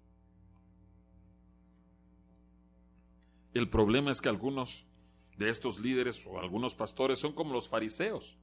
El 3.56 3.68
problema 3.68 4.12
es 4.12 4.22
que 4.22 4.30
algunos 4.30 4.86
de 5.38 5.50
estos 5.50 5.80
líderes 5.80 6.24
o 6.28 6.40
algunos 6.40 6.76
pastores 6.76 7.18
son 7.18 7.34
como 7.34 7.52
los 7.52 7.68
fariseos, 7.68 8.38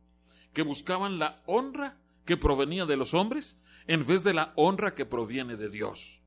que 0.53 0.63
buscaban 0.63 1.21
la 1.21 1.41
honra 1.47 1.97
que 2.25 2.37
provenía 2.37 2.87
de 2.87 2.97
los 2.97 3.15
hombres 3.15 3.57
en 3.87 4.05
vez 4.05 4.25
de 4.25 4.35
la 4.35 4.53
honra 4.57 4.97
que 4.97 5.07
proviene 5.07 5.55
de 5.55 5.69
Dios. 5.69 6.18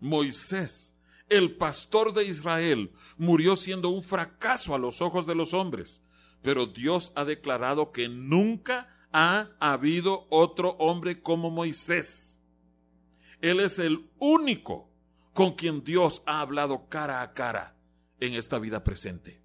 Moisés, 0.00 0.94
el 1.28 1.56
pastor 1.56 2.12
de 2.12 2.24
Israel, 2.24 2.92
murió 3.16 3.56
siendo 3.56 3.88
un 3.88 4.02
fracaso 4.02 4.74
a 4.74 4.78
los 4.78 5.00
ojos 5.00 5.26
de 5.26 5.34
los 5.34 5.54
hombres, 5.54 6.00
pero 6.42 6.66
Dios 6.66 7.12
ha 7.16 7.24
declarado 7.24 7.92
que 7.92 8.08
nunca 8.08 9.08
ha 9.12 9.50
habido 9.60 10.26
otro 10.30 10.70
hombre 10.78 11.22
como 11.22 11.50
Moisés. 11.50 12.38
Él 13.40 13.60
es 13.60 13.78
el 13.78 14.10
único 14.18 14.90
con 15.32 15.52
quien 15.52 15.84
Dios 15.84 16.22
ha 16.26 16.40
hablado 16.40 16.88
cara 16.88 17.22
a 17.22 17.32
cara 17.32 17.76
en 18.20 18.34
esta 18.34 18.58
vida 18.58 18.84
presente. 18.84 19.42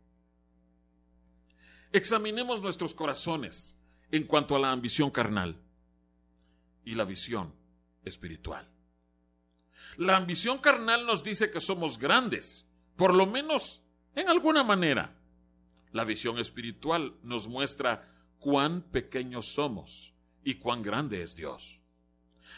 Examinemos 1.92 2.62
nuestros 2.62 2.94
corazones 2.94 3.76
en 4.12 4.24
cuanto 4.24 4.56
a 4.56 4.60
la 4.60 4.72
ambición 4.72 5.10
carnal 5.10 5.62
y 6.86 6.96
la 6.96 7.06
visión 7.06 7.54
espiritual. 8.04 8.68
La 9.98 10.18
ambición 10.18 10.60
carnal 10.60 11.06
nos 11.06 11.24
dice 11.24 11.52
que 11.52 11.62
somos 11.62 11.98
grandes, 11.98 12.66
por 12.96 13.14
lo 13.14 13.26
menos 13.26 13.82
en 14.16 14.30
alguna 14.30 14.64
manera. 14.64 15.16
La 15.92 16.04
visión 16.04 16.38
espiritual 16.38 17.16
nos 17.24 17.48
muestra 17.48 18.08
cuán 18.40 18.82
pequeños 18.82 19.48
somos 19.48 20.14
y 20.44 20.56
cuán 20.56 20.82
grande 20.82 21.24
es 21.24 21.36
Dios. 21.36 21.80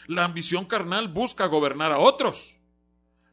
La 0.06 0.24
ambición 0.24 0.64
carnal 0.66 1.08
busca 1.08 1.46
gobernar 1.46 1.92
a 1.92 1.98
otros. 1.98 2.56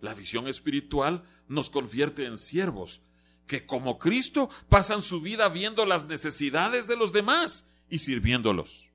La 0.02 0.14
visión 0.14 0.48
espiritual 0.48 1.24
nos 1.48 1.70
convierte 1.70 2.26
en 2.26 2.38
siervos 2.38 3.02
que 3.48 3.66
como 3.66 3.98
Cristo 3.98 4.50
pasan 4.70 5.02
su 5.02 5.22
vida 5.22 5.50
viendo 5.50 5.86
las 5.86 6.06
necesidades 6.06 6.88
de 6.88 6.96
los 6.96 7.12
demás 7.12 7.68
y 7.90 8.00
sirviéndolos. 8.00 8.90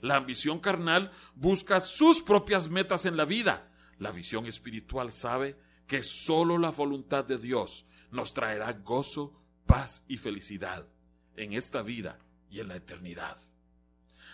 La 0.00 0.16
ambición 0.16 0.58
carnal 0.58 1.12
busca 1.34 1.80
sus 1.80 2.22
propias 2.22 2.70
metas 2.70 3.04
en 3.04 3.16
la 3.18 3.26
vida. 3.26 3.69
La 4.00 4.10
visión 4.10 4.46
espiritual 4.46 5.12
sabe 5.12 5.56
que 5.86 6.02
solo 6.02 6.56
la 6.58 6.70
voluntad 6.70 7.24
de 7.24 7.38
Dios 7.38 7.84
nos 8.10 8.32
traerá 8.32 8.72
gozo, 8.72 9.38
paz 9.66 10.04
y 10.08 10.16
felicidad 10.16 10.86
en 11.36 11.52
esta 11.52 11.82
vida 11.82 12.18
y 12.50 12.60
en 12.60 12.68
la 12.68 12.76
eternidad. 12.76 13.36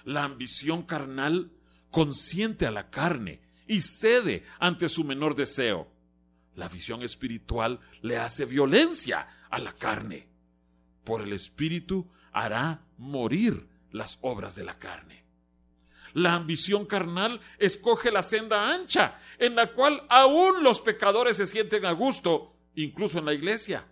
La 0.04 0.22
ambición 0.22 0.84
carnal 0.84 1.50
consiente 1.90 2.64
a 2.66 2.70
la 2.70 2.90
carne 2.90 3.40
y 3.66 3.80
cede 3.80 4.44
ante 4.60 4.88
su 4.88 5.02
menor 5.02 5.34
deseo. 5.34 5.90
La 6.54 6.68
visión 6.68 7.02
espiritual 7.02 7.80
le 8.02 8.18
hace 8.18 8.44
violencia 8.44 9.26
a 9.50 9.58
la 9.58 9.72
carne. 9.72 10.28
Por 11.02 11.22
el 11.22 11.32
espíritu 11.32 12.08
hará 12.32 12.84
morir 12.98 13.66
las 13.90 14.18
obras 14.22 14.54
de 14.54 14.62
la 14.62 14.78
carne. 14.78 15.25
La 16.16 16.32
ambición 16.32 16.86
carnal 16.86 17.42
escoge 17.58 18.10
la 18.10 18.22
senda 18.22 18.72
ancha, 18.72 19.20
en 19.38 19.54
la 19.54 19.74
cual 19.74 20.02
aún 20.08 20.62
los 20.62 20.80
pecadores 20.80 21.36
se 21.36 21.46
sienten 21.46 21.84
a 21.84 21.92
gusto, 21.92 22.56
incluso 22.74 23.18
en 23.18 23.26
la 23.26 23.34
iglesia. 23.34 23.84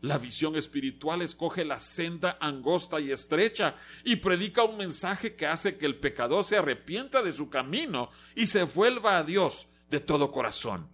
La 0.00 0.18
visión 0.18 0.56
espiritual 0.56 1.22
escoge 1.22 1.64
la 1.64 1.78
senda 1.78 2.38
angosta 2.40 2.98
y 2.98 3.12
estrecha 3.12 3.76
y 4.02 4.16
predica 4.16 4.64
un 4.64 4.78
mensaje 4.78 5.36
que 5.36 5.46
hace 5.46 5.78
que 5.78 5.86
el 5.86 5.94
pecador 5.94 6.42
se 6.42 6.56
arrepienta 6.56 7.22
de 7.22 7.32
su 7.32 7.48
camino 7.48 8.10
y 8.34 8.46
se 8.46 8.64
vuelva 8.64 9.16
a 9.16 9.22
Dios 9.22 9.68
de 9.90 10.00
todo 10.00 10.32
corazón. 10.32 10.88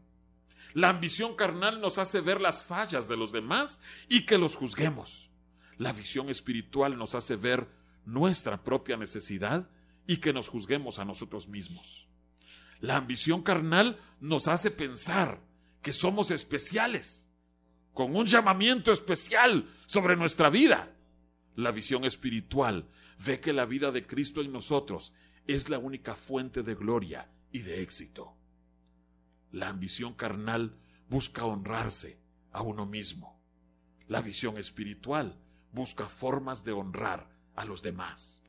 La 0.74 0.90
ambición 0.90 1.36
carnal 1.36 1.80
nos 1.80 1.96
hace 1.96 2.20
ver 2.20 2.38
las 2.38 2.64
fallas 2.64 3.08
de 3.08 3.16
los 3.16 3.32
demás 3.32 3.80
y 4.10 4.26
que 4.26 4.36
los 4.36 4.56
juzguemos. 4.56 5.30
La 5.78 5.94
visión 5.94 6.28
espiritual 6.28 6.98
nos 6.98 7.14
hace 7.14 7.36
ver 7.36 7.66
nuestra 8.04 8.62
propia 8.62 8.98
necesidad 8.98 9.66
y 10.10 10.16
que 10.16 10.32
nos 10.32 10.48
juzguemos 10.48 10.98
a 10.98 11.04
nosotros 11.04 11.46
mismos. 11.46 12.08
La 12.80 12.96
ambición 12.96 13.42
carnal 13.42 13.96
nos 14.18 14.48
hace 14.48 14.72
pensar 14.72 15.40
que 15.82 15.92
somos 15.92 16.32
especiales 16.32 17.28
con 17.94 18.16
un 18.16 18.26
llamamiento 18.26 18.90
especial 18.90 19.72
sobre 19.86 20.16
nuestra 20.16 20.50
vida. 20.50 20.92
La 21.54 21.70
visión 21.70 22.04
espiritual 22.04 22.88
ve 23.24 23.38
que 23.38 23.52
la 23.52 23.66
vida 23.66 23.92
de 23.92 24.04
Cristo 24.04 24.40
en 24.40 24.50
nosotros 24.50 25.12
es 25.46 25.68
la 25.68 25.78
única 25.78 26.16
fuente 26.16 26.64
de 26.64 26.74
gloria 26.74 27.30
y 27.52 27.60
de 27.60 27.80
éxito. 27.80 28.34
La 29.52 29.68
ambición 29.68 30.14
carnal 30.14 30.74
busca 31.08 31.44
honrarse 31.44 32.18
a 32.50 32.62
uno 32.62 32.84
mismo. 32.84 33.40
La 34.08 34.22
visión 34.22 34.58
espiritual 34.58 35.38
busca 35.70 36.06
formas 36.06 36.64
de 36.64 36.72
honrar 36.72 37.30
a 37.54 37.64
los 37.64 37.80
demás. 37.80 38.39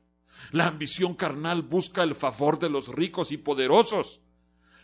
La 0.50 0.66
ambición 0.66 1.14
carnal 1.14 1.62
busca 1.62 2.02
el 2.02 2.14
favor 2.14 2.58
de 2.58 2.70
los 2.70 2.88
ricos 2.88 3.32
y 3.32 3.36
poderosos. 3.36 4.20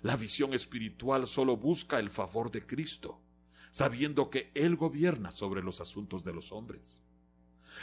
La 0.02 0.16
visión 0.16 0.54
espiritual 0.54 1.26
solo 1.26 1.56
busca 1.56 1.99
el 1.99 2.11
favor 2.11 2.51
de 2.51 2.64
Cristo 2.64 3.20
sabiendo 3.70 4.30
que 4.30 4.51
Él 4.55 4.76
gobierna 4.76 5.30
sobre 5.30 5.62
los 5.62 5.80
asuntos 5.80 6.24
de 6.24 6.32
los 6.32 6.53
hombres. 6.53 7.01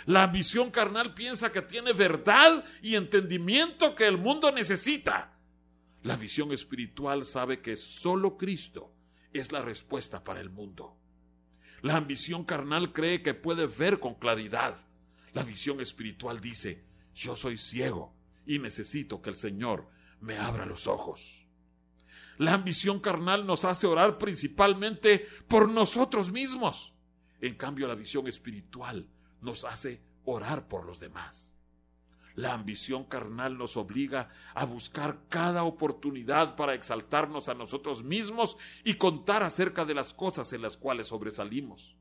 La 0.05 0.23
ambición 0.23 0.71
carnal 0.71 1.13
piensa 1.13 1.51
que 1.51 1.61
tiene 1.61 1.93
verdad 1.93 2.63
y 2.81 2.95
entendimiento 2.95 3.95
que 3.95 4.05
el 4.05 4.17
mundo 4.17 4.51
necesita. 4.51 5.33
La 6.03 6.15
visión 6.15 6.51
espiritual 6.51 7.25
sabe 7.25 7.61
que 7.61 7.75
solo 7.75 8.37
Cristo 8.37 8.91
es 9.31 9.51
la 9.51 9.61
respuesta 9.61 10.23
para 10.23 10.41
el 10.41 10.49
mundo. 10.49 10.97
La 11.81 11.97
ambición 11.97 12.43
carnal 12.43 12.91
cree 12.91 13.21
que 13.21 13.33
puede 13.33 13.67
ver 13.67 13.99
con 13.99 14.15
claridad. 14.15 14.77
La 15.33 15.43
visión 15.43 15.81
espiritual 15.81 16.39
dice, 16.39 16.83
yo 17.15 17.35
soy 17.35 17.57
ciego 17.57 18.13
y 18.45 18.59
necesito 18.59 19.21
que 19.21 19.29
el 19.31 19.37
Señor 19.37 19.89
me 20.19 20.37
abra 20.37 20.65
los 20.65 20.85
ojos. 20.87 21.47
La 22.37 22.53
ambición 22.53 22.99
carnal 22.99 23.47
nos 23.47 23.63
hace 23.63 23.87
orar 23.87 24.17
principalmente 24.17 25.25
por 25.47 25.69
nosotros 25.69 26.31
mismos. 26.31 26.93
En 27.39 27.55
cambio, 27.55 27.87
la 27.87 27.95
visión 27.95 28.27
espiritual 28.27 29.07
nos 29.41 29.63
hace 29.63 30.01
orar 30.25 30.67
por 30.67 30.85
los 30.85 30.99
demás. 30.99 31.55
La 32.35 32.53
ambición 32.53 33.05
carnal 33.05 33.57
nos 33.57 33.77
obliga 33.77 34.29
a 34.53 34.65
buscar 34.65 35.21
cada 35.29 35.63
oportunidad 35.63 36.57
para 36.57 36.73
exaltarnos 36.73 37.47
a 37.47 37.53
nosotros 37.53 38.03
mismos 38.03 38.57
y 38.83 38.95
contar 38.95 39.41
acerca 39.43 39.85
de 39.85 39.93
las 39.93 40.13
cosas 40.13 40.51
en 40.51 40.61
las 40.61 40.75
cuales 40.75 41.07
sobresalimos. 41.07 41.95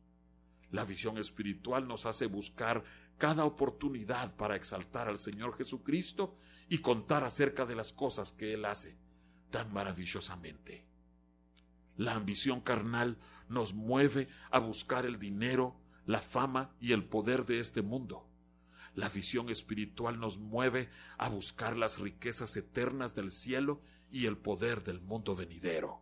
La 0.75 0.85
visión 0.85 1.19
espiritual 1.19 1.87
nos 1.87 2.05
hace 2.05 2.27
buscar 2.27 2.83
cada 3.17 3.45
oportunidad 3.45 4.35
para 4.35 4.57
exaltar 4.57 5.07
al 5.07 5.21
Señor 5.21 5.57
Jesucristo 5.57 6.37
y 6.69 6.79
contar 6.79 7.23
acerca 7.23 7.65
de 7.65 7.77
las 7.77 7.93
cosas 7.93 8.33
que 8.33 8.55
Él 8.55 8.65
hace 8.65 8.99
tan 9.53 9.73
maravillosamente. 9.73 10.85
La 11.97 12.15
ambición 12.15 12.61
carnal 12.61 13.19
nos 13.49 13.73
mueve 13.73 14.27
a 14.51 14.59
buscar 14.59 15.07
el 15.07 15.21
dinero, 15.21 15.77
la 16.07 16.21
fama 16.21 16.75
y 16.81 16.91
el 16.91 17.05
poder 17.05 17.47
de 17.47 17.61
este 17.61 17.81
mundo. 17.81 18.29
La 18.97 19.09
visión 19.09 19.51
espiritual 19.51 20.19
nos 20.19 20.39
mueve 20.39 20.91
a 21.19 21.29
buscar 21.29 21.77
las 21.77 22.01
riquezas 22.01 22.57
eternas 22.57 23.15
del 23.15 23.31
cielo 23.31 23.81
y 24.11 24.27
el 24.27 24.37
poder 24.37 24.83
del 24.83 25.01
mundo 25.01 25.37
venidero. 25.37 26.01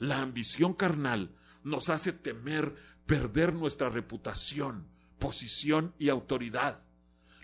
La 0.00 0.22
ambición 0.22 0.74
carnal 0.74 1.36
nos 1.62 1.88
hace 1.88 2.12
temer 2.12 2.76
perder 3.06 3.54
nuestra 3.54 3.88
reputación, 3.88 4.86
posición 5.18 5.94
y 5.98 6.08
autoridad. 6.08 6.82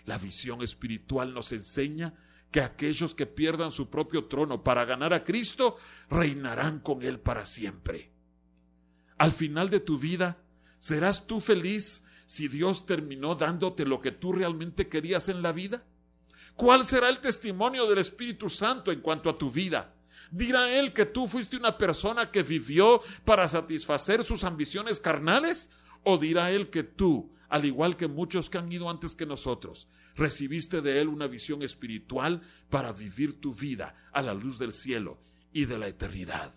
La 0.05 0.17
visión 0.17 0.61
espiritual 0.61 1.33
nos 1.33 1.51
enseña 1.53 2.13
que 2.51 2.61
aquellos 2.61 3.15
que 3.15 3.25
pierdan 3.25 3.71
su 3.71 3.89
propio 3.89 4.25
trono 4.25 4.63
para 4.63 4.85
ganar 4.85 5.13
a 5.13 5.23
Cristo 5.23 5.77
reinarán 6.09 6.79
con 6.79 7.01
Él 7.01 7.19
para 7.19 7.45
siempre. 7.45 8.11
Al 9.17 9.31
final 9.31 9.69
de 9.69 9.79
tu 9.79 9.97
vida, 9.97 10.37
¿serás 10.77 11.25
tú 11.25 11.39
feliz 11.39 12.05
si 12.25 12.47
Dios 12.47 12.85
terminó 12.85 13.35
dándote 13.35 13.85
lo 13.85 14.01
que 14.01 14.11
tú 14.11 14.33
realmente 14.33 14.89
querías 14.89 15.29
en 15.29 15.41
la 15.41 15.51
vida? 15.51 15.83
¿Cuál 16.55 16.85
será 16.85 17.09
el 17.09 17.19
testimonio 17.19 17.87
del 17.87 17.99
Espíritu 17.99 18.49
Santo 18.49 18.91
en 18.91 19.01
cuanto 19.01 19.29
a 19.29 19.37
tu 19.37 19.49
vida? 19.49 19.92
¿Dirá 20.33 20.67
Él 20.79 20.93
que 20.93 21.05
tú 21.05 21.27
fuiste 21.27 21.55
una 21.55 21.77
persona 21.77 22.31
que 22.31 22.41
vivió 22.41 23.01
para 23.23 23.47
satisfacer 23.47 24.23
sus 24.23 24.43
ambiciones 24.43 24.99
carnales? 24.99 25.69
¿O 26.01 26.17
dirá 26.17 26.49
Él 26.49 26.71
que 26.71 26.81
tú, 26.81 27.31
al 27.49 27.65
igual 27.65 27.97
que 27.97 28.07
muchos 28.07 28.49
que 28.49 28.57
han 28.57 28.71
ido 28.71 28.89
antes 28.89 29.13
que 29.13 29.27
nosotros, 29.27 29.87
recibiste 30.15 30.81
de 30.81 30.99
Él 30.99 31.07
una 31.07 31.27
visión 31.27 31.61
espiritual 31.61 32.41
para 32.71 32.91
vivir 32.91 33.39
tu 33.39 33.53
vida 33.53 33.95
a 34.11 34.23
la 34.23 34.33
luz 34.33 34.57
del 34.57 34.73
cielo 34.73 35.19
y 35.53 35.65
de 35.65 35.77
la 35.77 35.87
eternidad? 35.87 36.55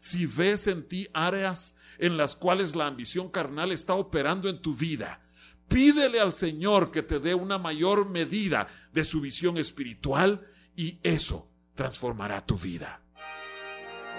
Si 0.00 0.24
ves 0.24 0.66
en 0.66 0.88
ti 0.88 1.08
áreas 1.12 1.76
en 1.98 2.16
las 2.16 2.36
cuales 2.36 2.74
la 2.74 2.86
ambición 2.86 3.28
carnal 3.28 3.70
está 3.70 3.92
operando 3.92 4.48
en 4.48 4.62
tu 4.62 4.74
vida, 4.74 5.20
pídele 5.68 6.20
al 6.20 6.32
Señor 6.32 6.90
que 6.90 7.02
te 7.02 7.20
dé 7.20 7.34
una 7.34 7.58
mayor 7.58 8.08
medida 8.08 8.66
de 8.94 9.04
su 9.04 9.20
visión 9.20 9.58
espiritual 9.58 10.46
y 10.74 10.98
eso 11.02 11.47
transformará 11.78 12.44
tu 12.44 12.56
vida. 12.58 13.00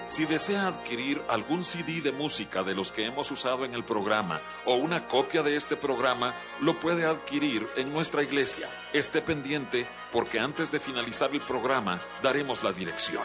Si 0.08 0.24
desea 0.24 0.66
adquirir 0.66 1.20
algún 1.28 1.62
CD 1.62 2.00
de 2.00 2.10
música 2.10 2.64
de 2.64 2.74
los 2.74 2.90
que 2.90 3.04
hemos 3.04 3.30
usado 3.30 3.66
en 3.66 3.74
el 3.74 3.84
programa 3.84 4.40
o 4.64 4.76
una 4.76 5.06
copia 5.06 5.42
de 5.42 5.54
este 5.54 5.76
programa, 5.76 6.34
lo 6.62 6.80
puede 6.80 7.04
adquirir 7.04 7.68
en 7.76 7.92
nuestra 7.92 8.22
iglesia. 8.22 8.68
Esté 8.94 9.20
pendiente 9.20 9.86
porque 10.10 10.40
antes 10.40 10.72
de 10.72 10.80
finalizar 10.80 11.30
el 11.32 11.42
programa 11.42 12.00
daremos 12.22 12.64
la 12.64 12.72
dirección. 12.72 13.24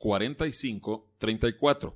8300-4534. 0.00 1.94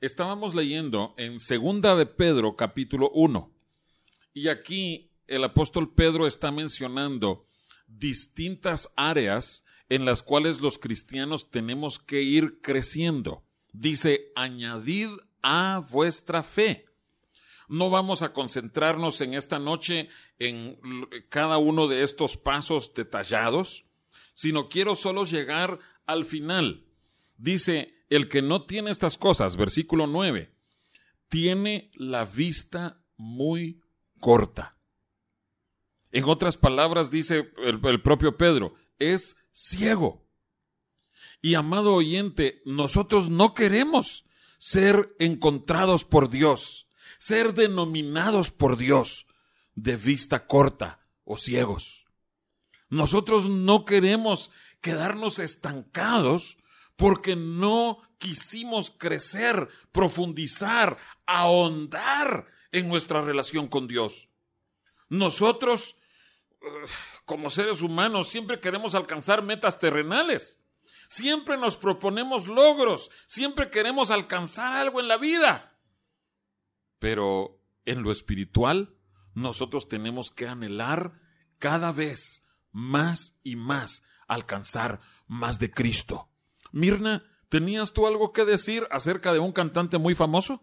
Estábamos 0.00 0.54
leyendo 0.54 1.14
en 1.16 1.40
Segunda 1.40 1.96
de 1.96 2.06
Pedro 2.06 2.56
capítulo 2.56 3.10
1 3.14 3.50
y 4.32 4.48
aquí 4.48 5.10
el 5.26 5.44
apóstol 5.44 5.92
Pedro 5.94 6.26
está 6.26 6.50
mencionando 6.50 7.44
distintas 7.86 8.90
áreas 8.96 9.64
en 9.88 10.04
las 10.04 10.22
cuales 10.22 10.60
los 10.60 10.78
cristianos 10.78 11.50
tenemos 11.50 11.98
que 11.98 12.22
ir 12.22 12.60
creciendo. 12.60 13.42
Dice, 13.72 14.32
añadid 14.36 15.08
a 15.42 15.82
vuestra 15.90 16.42
fe. 16.42 16.86
No 17.68 17.90
vamos 17.90 18.22
a 18.22 18.32
concentrarnos 18.32 19.20
en 19.20 19.34
esta 19.34 19.58
noche 19.58 20.08
en 20.38 20.78
cada 21.28 21.58
uno 21.58 21.86
de 21.86 22.02
estos 22.02 22.36
pasos 22.36 22.94
detallados, 22.94 23.84
sino 24.34 24.68
quiero 24.68 24.94
solo 24.94 25.24
llegar 25.24 25.78
al 26.06 26.24
final. 26.24 26.84
Dice, 27.40 27.94
el 28.10 28.28
que 28.28 28.42
no 28.42 28.66
tiene 28.66 28.90
estas 28.90 29.16
cosas, 29.16 29.56
versículo 29.56 30.06
9, 30.06 30.52
tiene 31.30 31.90
la 31.94 32.26
vista 32.26 33.02
muy 33.16 33.80
corta. 34.20 34.76
En 36.12 36.24
otras 36.24 36.58
palabras, 36.58 37.10
dice 37.10 37.50
el, 37.64 37.80
el, 37.82 38.02
propio 38.02 38.36
Pedro, 38.36 38.74
es 38.98 39.36
ciego. 39.52 40.28
Y 41.40 41.54
amado 41.54 41.94
oyente, 41.94 42.60
nosotros 42.66 43.30
no 43.30 43.54
queremos 43.54 44.26
ser 44.58 45.16
encontrados 45.18 46.04
por 46.04 46.28
Dios, 46.28 46.88
ser 47.16 47.54
denominados 47.54 48.50
por 48.50 48.76
Dios 48.76 49.26
de 49.74 49.96
vista 49.96 50.46
corta 50.46 51.06
o 51.24 51.38
ciegos. 51.38 52.04
Nosotros 52.90 53.48
no 53.48 53.86
queremos 53.86 54.50
quedarnos 54.82 55.38
estancados 55.38 56.58
porque 57.00 57.34
no 57.34 58.02
quisimos 58.18 58.90
crecer, 58.90 59.70
profundizar, 59.90 60.98
ahondar 61.24 62.46
en 62.72 62.88
nuestra 62.88 63.22
relación 63.22 63.68
con 63.68 63.88
Dios. 63.88 64.28
Nosotros, 65.08 65.96
eh, 66.60 66.66
como 67.24 67.48
seres 67.48 67.80
humanos, 67.80 68.28
siempre 68.28 68.60
queremos 68.60 68.94
alcanzar 68.94 69.42
metas 69.42 69.78
terrenales. 69.78 70.60
Siempre 71.08 71.56
nos 71.56 71.78
proponemos 71.78 72.46
logros, 72.46 73.10
siempre 73.26 73.70
queremos 73.70 74.10
alcanzar 74.10 74.74
algo 74.74 75.00
en 75.00 75.08
la 75.08 75.16
vida. 75.16 75.80
Pero 76.98 77.62
en 77.86 78.02
lo 78.02 78.12
espiritual, 78.12 78.94
nosotros 79.32 79.88
tenemos 79.88 80.30
que 80.30 80.46
anhelar 80.46 81.18
cada 81.58 81.92
vez 81.92 82.44
más 82.72 83.38
y 83.42 83.56
más 83.56 84.02
alcanzar 84.28 85.00
más 85.26 85.58
de 85.58 85.70
Cristo. 85.70 86.29
Mirna, 86.72 87.24
¿tenías 87.48 87.92
tú 87.92 88.06
algo 88.06 88.32
que 88.32 88.44
decir 88.44 88.86
acerca 88.90 89.32
de 89.32 89.38
un 89.38 89.52
cantante 89.52 89.98
muy 89.98 90.14
famoso? 90.14 90.62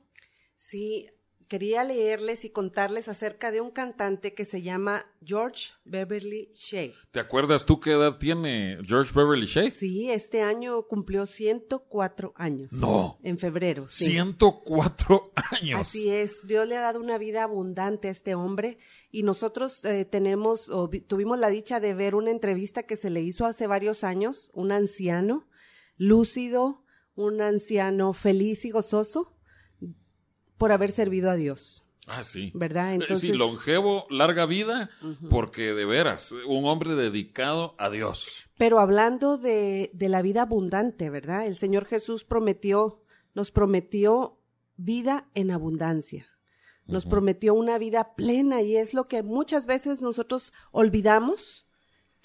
Sí, 0.55 1.08
quería 1.47 1.84
leerles 1.84 2.45
y 2.45 2.49
contarles 2.49 3.08
acerca 3.08 3.51
de 3.51 3.62
un 3.62 3.72
cantante 3.72 4.34
que 4.34 4.45
se 4.45 4.62
llama 4.62 5.05
George 5.24 5.72
Beverly 5.86 6.51
Shea. 6.53 6.91
¿Te 7.12 7.20
acuerdas 7.20 7.66
tú 7.66 7.80
qué 7.80 7.91
edad 7.91 8.18
tiene 8.18 8.78
George 8.86 9.12
Beverly 9.14 9.45
Shea? 9.45 9.72
Sí, 9.72 10.12
este 10.12 10.41
año 10.41 10.84
cumplió 10.84 11.26
104 11.26 12.34
años. 12.36 12.72
No. 12.74 13.18
En 13.24 13.38
febrero. 13.38 13.88
Sí. 13.88 14.12
104 14.12 15.32
años. 15.51 15.82
Así 15.82 16.10
es. 16.10 16.45
Dios 16.45 16.68
le 16.68 16.78
ha 16.78 16.82
dado 16.82 16.99
una 16.99 17.18
vida 17.18 17.43
abundante 17.43 18.10
a 18.10 18.12
este 18.12 18.36
hombre 18.36 18.78
y 19.12 19.24
nosotros 19.24 19.84
eh, 19.86 20.05
tenemos 20.05 20.70
o 20.70 20.89
tuvimos 20.89 21.39
la 21.39 21.49
dicha 21.49 21.80
de 21.80 21.93
ver 21.93 22.16
una 22.16 22.32
entrevista 22.32 22.84
que 22.84 22.95
se 22.95 23.10
le 23.10 23.22
hizo 23.22 23.45
hace 23.45 23.68
varios 23.68 24.03
años, 24.03 24.51
un 24.53 24.72
anciano 24.72 25.47
lúcido, 25.98 26.84
un 27.16 27.41
anciano 27.41 28.14
feliz 28.14 28.66
y 28.66 28.72
gozoso 28.72 29.36
por 30.58 30.72
haber 30.72 30.91
servido 30.91 31.30
a 31.30 31.36
Dios. 31.36 31.84
Ah, 32.08 32.24
sí. 32.24 32.52
¿Verdad? 32.56 32.93
Entonces, 32.93 33.32
sí, 33.32 33.34
longevo, 33.34 34.08
larga 34.10 34.45
vida, 34.45 34.89
uh 35.02 35.08
-huh. 35.08 35.30
porque 35.30 35.74
de 35.74 35.86
veras, 35.86 36.32
un 36.32 36.66
hombre 36.66 36.95
dedicado 36.95 37.76
a 37.78 37.89
Dios. 37.89 38.45
Pero 38.58 38.80
hablando 38.80 39.38
de, 39.38 39.91
de, 39.93 40.10
la 40.10 40.22
vida 40.22 40.43
abundante, 40.43 41.10
¿verdad? 41.10 41.45
El 41.45 41.58
Señor 41.58 41.86
Jesús 41.86 42.24
prometió, 42.24 43.04
nos 43.36 43.52
prometió 43.52 44.39
vida 44.78 45.28
en 45.34 45.52
abundancia. 45.52 46.28
Nos 46.86 47.04
uh 47.04 47.08
-huh. 47.08 47.12
prometió 47.12 47.54
una 47.54 47.78
vida 47.78 48.16
plena 48.16 48.62
y 48.62 48.78
es 48.78 48.93
lo 48.93 49.04
que 49.04 49.22
muchas 49.22 49.66
veces 49.66 50.00
nosotros 50.00 50.54
olvidamos, 50.72 51.66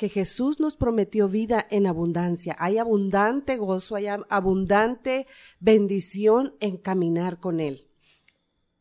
que 0.03 0.09
Jesús 0.09 0.59
nos 0.59 0.75
prometió 0.75 1.29
vida 1.29 1.65
en 1.71 1.87
abundancia. 1.87 2.57
Hay 2.59 2.79
abundante 2.79 3.57
gozo, 3.57 3.95
hay 3.95 4.09
abundante 4.09 5.29
bendición 5.61 6.57
en 6.59 6.77
caminar 6.77 7.39
con 7.39 7.61
Él. 7.61 7.89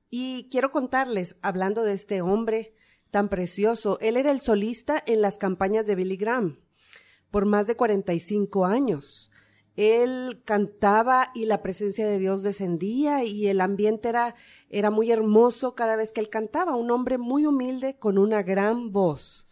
Y 0.10 0.50
quiero 0.50 0.72
contarles, 0.72 1.36
hablando 1.44 1.84
de 1.84 1.94
este 1.94 2.24
hombre 2.24 2.74
tan 3.12 3.30
precioso, 3.30 4.00
él 4.02 4.18
era 4.18 4.32
el 4.32 4.42
solista 4.42 5.04
en 5.06 5.22
las 5.22 5.38
campañas 5.38 5.86
de 5.86 5.94
Billy 5.94 6.18
Graham 6.18 6.58
por 7.30 7.46
más 7.46 7.68
de 7.68 7.76
45 7.76 8.66
años. 8.66 9.30
Él 9.76 10.42
cantaba 10.44 11.30
y 11.36 11.46
la 11.46 11.62
presencia 11.62 12.08
de 12.08 12.18
Dios 12.18 12.42
descendía 12.42 13.24
y 13.26 13.46
el 13.46 13.62
ambiente 13.62 14.10
era, 14.10 14.34
era 14.70 14.90
muy 14.90 15.12
hermoso 15.12 15.76
cada 15.76 15.96
vez 15.96 16.12
que 16.12 16.20
él 16.20 16.30
cantaba. 16.30 16.76
Un 16.76 16.90
hombre 16.90 17.20
muy 17.20 17.46
humilde 17.46 18.00
con 18.00 18.18
una 18.18 18.42
gran 18.42 18.92
voz. 18.92 19.48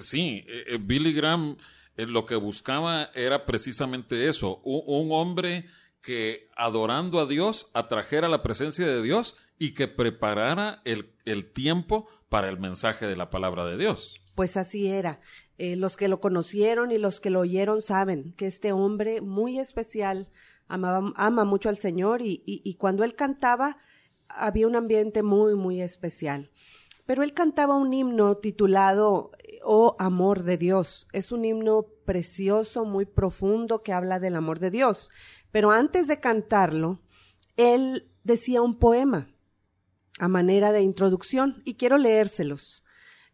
Sí, 0.00 0.44
eh, 0.46 0.78
Billy 0.80 1.12
Graham 1.12 1.56
eh, 1.98 2.06
lo 2.06 2.24
que 2.24 2.36
buscaba 2.36 3.10
era 3.14 3.44
precisamente 3.44 4.28
eso, 4.28 4.60
un, 4.62 5.08
hombre 5.10 5.66
que 6.00 6.48
adorando 6.56 7.18
a 7.18 7.26
Dios 7.26 7.70
atrajera 7.74 8.28
la 8.28 8.42
presencia 8.42 8.86
de 8.86 9.02
Dios 9.02 9.36
y 9.58 9.74
que 9.74 9.88
preparara 9.88 10.80
el, 10.84 11.12
el, 11.24 11.52
tiempo 11.52 12.08
para 12.28 12.48
el 12.48 12.58
mensaje 12.60 13.06
de 13.06 13.16
la 13.16 13.30
palabra 13.30 13.66
de 13.66 13.76
Dios. 13.76 14.14
Pues 14.36 14.56
así 14.56 14.86
era. 14.86 15.20
Eh, 15.58 15.74
los 15.74 15.96
que 15.96 16.06
lo 16.06 16.20
conocieron 16.20 16.92
y 16.92 16.98
los 16.98 17.18
que 17.18 17.30
lo 17.30 17.40
oyeron 17.40 17.82
saben 17.82 18.32
que 18.34 18.46
este 18.46 18.70
hombre 18.70 19.20
muy 19.20 19.58
especial 19.58 20.30
amaba, 20.68 21.12
ama 21.16 21.44
mucho 21.44 21.68
al 21.68 21.78
Señor 21.78 22.22
y, 22.22 22.42
y 22.46 22.74
cuando 22.74 23.02
él 23.02 23.16
cantaba 23.16 23.78
había 24.28 24.68
un 24.68 24.76
ambiente 24.76 25.24
muy, 25.24 25.56
muy 25.56 25.80
especial. 25.80 26.50
Pero 27.06 27.24
él 27.24 27.32
cantaba 27.32 27.74
un 27.74 27.92
himno 27.92 28.36
titulado 28.36 29.32
Oh 29.64 29.96
amor 29.98 30.42
de 30.44 30.56
Dios. 30.58 31.06
Es 31.12 31.32
un 31.32 31.44
himno 31.44 31.86
precioso, 32.04 32.84
muy 32.84 33.06
profundo, 33.06 33.82
que 33.82 33.92
habla 33.92 34.20
del 34.20 34.36
amor 34.36 34.58
de 34.58 34.70
Dios. 34.70 35.10
Pero 35.50 35.70
antes 35.70 36.06
de 36.08 36.20
cantarlo, 36.20 37.00
él 37.56 38.10
decía 38.24 38.62
un 38.62 38.78
poema 38.78 39.28
a 40.18 40.28
manera 40.28 40.72
de 40.72 40.82
introducción 40.82 41.62
y 41.64 41.74
quiero 41.74 41.98
leérselos. 41.98 42.84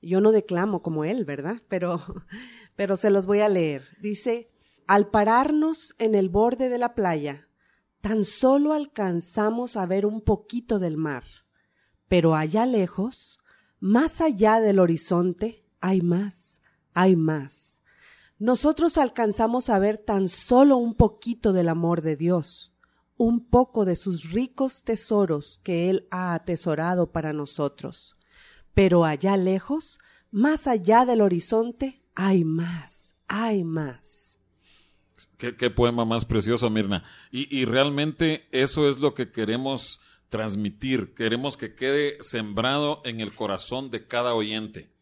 Yo 0.00 0.20
no 0.20 0.32
declamo 0.32 0.82
como 0.82 1.04
él, 1.04 1.24
¿verdad? 1.24 1.56
Pero, 1.68 2.02
pero 2.76 2.96
se 2.96 3.10
los 3.10 3.26
voy 3.26 3.40
a 3.40 3.48
leer. 3.48 3.84
Dice, 4.00 4.50
Al 4.86 5.08
pararnos 5.08 5.94
en 5.98 6.14
el 6.14 6.28
borde 6.28 6.68
de 6.68 6.78
la 6.78 6.94
playa, 6.94 7.48
tan 8.00 8.24
solo 8.24 8.74
alcanzamos 8.74 9.76
a 9.76 9.86
ver 9.86 10.04
un 10.04 10.20
poquito 10.20 10.78
del 10.78 10.98
mar, 10.98 11.24
pero 12.06 12.34
allá 12.34 12.66
lejos, 12.66 13.38
más 13.80 14.20
allá 14.20 14.60
del 14.60 14.78
horizonte, 14.78 15.63
hay 15.84 16.00
más, 16.00 16.62
hay 16.94 17.14
más. 17.14 17.82
Nosotros 18.38 18.96
alcanzamos 18.96 19.68
a 19.68 19.78
ver 19.78 19.98
tan 19.98 20.30
solo 20.30 20.78
un 20.78 20.94
poquito 20.94 21.52
del 21.52 21.68
amor 21.68 22.00
de 22.00 22.16
Dios, 22.16 22.72
un 23.18 23.44
poco 23.44 23.84
de 23.84 23.94
sus 23.94 24.32
ricos 24.32 24.82
tesoros 24.84 25.60
que 25.62 25.90
Él 25.90 26.08
ha 26.10 26.32
atesorado 26.32 27.12
para 27.12 27.34
nosotros. 27.34 28.16
Pero 28.72 29.04
allá 29.04 29.36
lejos, 29.36 29.98
más 30.30 30.66
allá 30.66 31.04
del 31.04 31.20
horizonte, 31.20 32.02
hay 32.14 32.44
más, 32.44 33.14
hay 33.28 33.62
más. 33.62 34.38
Qué, 35.36 35.70
poema 35.70 36.06
más 36.06 36.24
precioso, 36.24 36.70
Mirna. 36.70 37.04
Y, 37.30 37.66
realmente 37.66 38.48
eso 38.52 38.88
es 38.88 39.00
lo 39.00 39.12
que 39.12 39.30
queremos 39.30 40.00
transmitir. 40.30 41.12
Queremos 41.12 41.58
que 41.58 41.74
quede 41.74 42.16
sembrado 42.22 43.02
en 43.04 43.20
el 43.20 43.34
corazón 43.34 43.90
de 43.90 44.06
cada 44.06 44.32
oyente. 44.32 44.93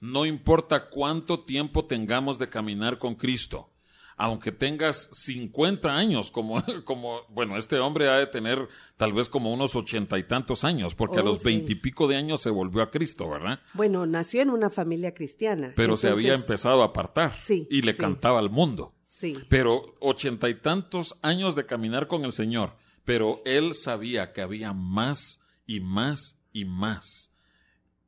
No 0.00 0.26
importa 0.26 0.88
cuánto 0.88 1.44
tiempo 1.44 1.86
tengamos 1.86 2.38
de 2.38 2.48
caminar 2.48 2.98
con 2.98 3.14
Cristo 3.14 3.70
aunque 4.16 4.50
tengas 4.50 5.10
50 5.12 5.94
años, 5.94 6.30
como, 6.30 6.62
como, 6.84 7.20
bueno, 7.28 7.56
este 7.56 7.78
hombre 7.78 8.08
ha 8.08 8.16
de 8.16 8.26
tener 8.26 8.66
tal 8.96 9.12
vez 9.12 9.28
como 9.28 9.52
unos 9.52 9.76
ochenta 9.76 10.18
y 10.18 10.24
tantos 10.24 10.64
años, 10.64 10.94
porque 10.94 11.18
a 11.18 11.22
oh, 11.22 11.26
los 11.26 11.44
veintipico 11.44 12.08
de 12.08 12.16
años 12.16 12.40
se 12.42 12.50
volvió 12.50 12.82
a 12.82 12.90
Cristo, 12.90 13.28
¿verdad? 13.28 13.60
Bueno, 13.74 14.06
nació 14.06 14.42
en 14.42 14.50
una 14.50 14.70
familia 14.70 15.12
cristiana. 15.12 15.72
Pero 15.76 15.96
se 15.96 16.08
había 16.08 16.34
empezado 16.34 16.82
a 16.82 16.86
apartar 16.86 17.34
sí, 17.36 17.66
y 17.70 17.82
le 17.82 17.94
cantaba 17.94 18.38
al 18.38 18.50
mundo. 18.50 18.94
Sí. 19.08 19.38
Pero 19.48 19.94
ochenta 20.00 20.48
y 20.48 20.54
tantos 20.54 21.16
años 21.22 21.54
de 21.54 21.66
caminar 21.66 22.06
con 22.06 22.24
el 22.24 22.32
Señor, 22.32 22.74
pero 23.04 23.40
él 23.44 23.74
sabía 23.74 24.32
que 24.32 24.40
había 24.42 24.72
más 24.72 25.40
y 25.66 25.80
más 25.80 26.38
y 26.52 26.64
más 26.64 27.32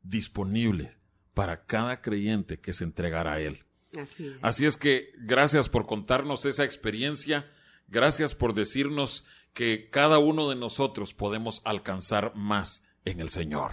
disponible 0.02 0.97
para 1.38 1.66
cada 1.66 2.00
creyente 2.00 2.58
que 2.58 2.72
se 2.72 2.82
entregara 2.82 3.34
a 3.34 3.38
él. 3.40 3.62
Así 4.42 4.66
es. 4.66 4.76
que 4.76 5.12
gracias 5.18 5.68
por 5.68 5.86
contarnos 5.86 6.44
esa 6.44 6.64
experiencia, 6.64 7.48
gracias 7.86 8.34
por 8.34 8.54
decirnos 8.54 9.24
que 9.52 9.88
cada 9.88 10.18
uno 10.18 10.48
de 10.48 10.56
nosotros 10.56 11.14
podemos 11.14 11.62
alcanzar 11.64 12.34
más 12.34 12.82
en 13.04 13.20
el 13.20 13.28
Señor. 13.28 13.70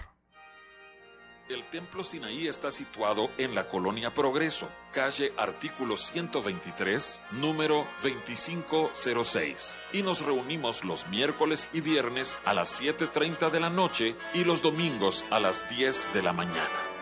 El 1.50 1.68
Templo 1.72 2.04
Sinaí 2.04 2.48
está 2.48 2.70
situado 2.70 3.32
en 3.40 3.56
la 3.56 3.68
colonia 3.68 4.14
Progreso, 4.14 4.70
calle 4.94 5.34
artículo 5.36 5.98
123, 5.98 7.20
número 7.32 7.88
2506. 8.04 9.76
Y 9.92 10.04
nos 10.04 10.22
reunimos 10.22 10.86
los 10.86 11.08
miércoles 11.08 11.68
y 11.74 11.82
viernes 11.82 12.38
a 12.46 12.54
las 12.54 12.80
7.30 12.80 13.50
de 13.50 13.60
la 13.60 13.72
noche 13.72 14.16
y 14.36 14.44
los 14.44 14.62
domingos 14.62 15.26
a 15.32 15.40
las 15.40 15.68
10 15.68 16.14
de 16.14 16.22
la 16.22 16.32
mañana. 16.32 16.95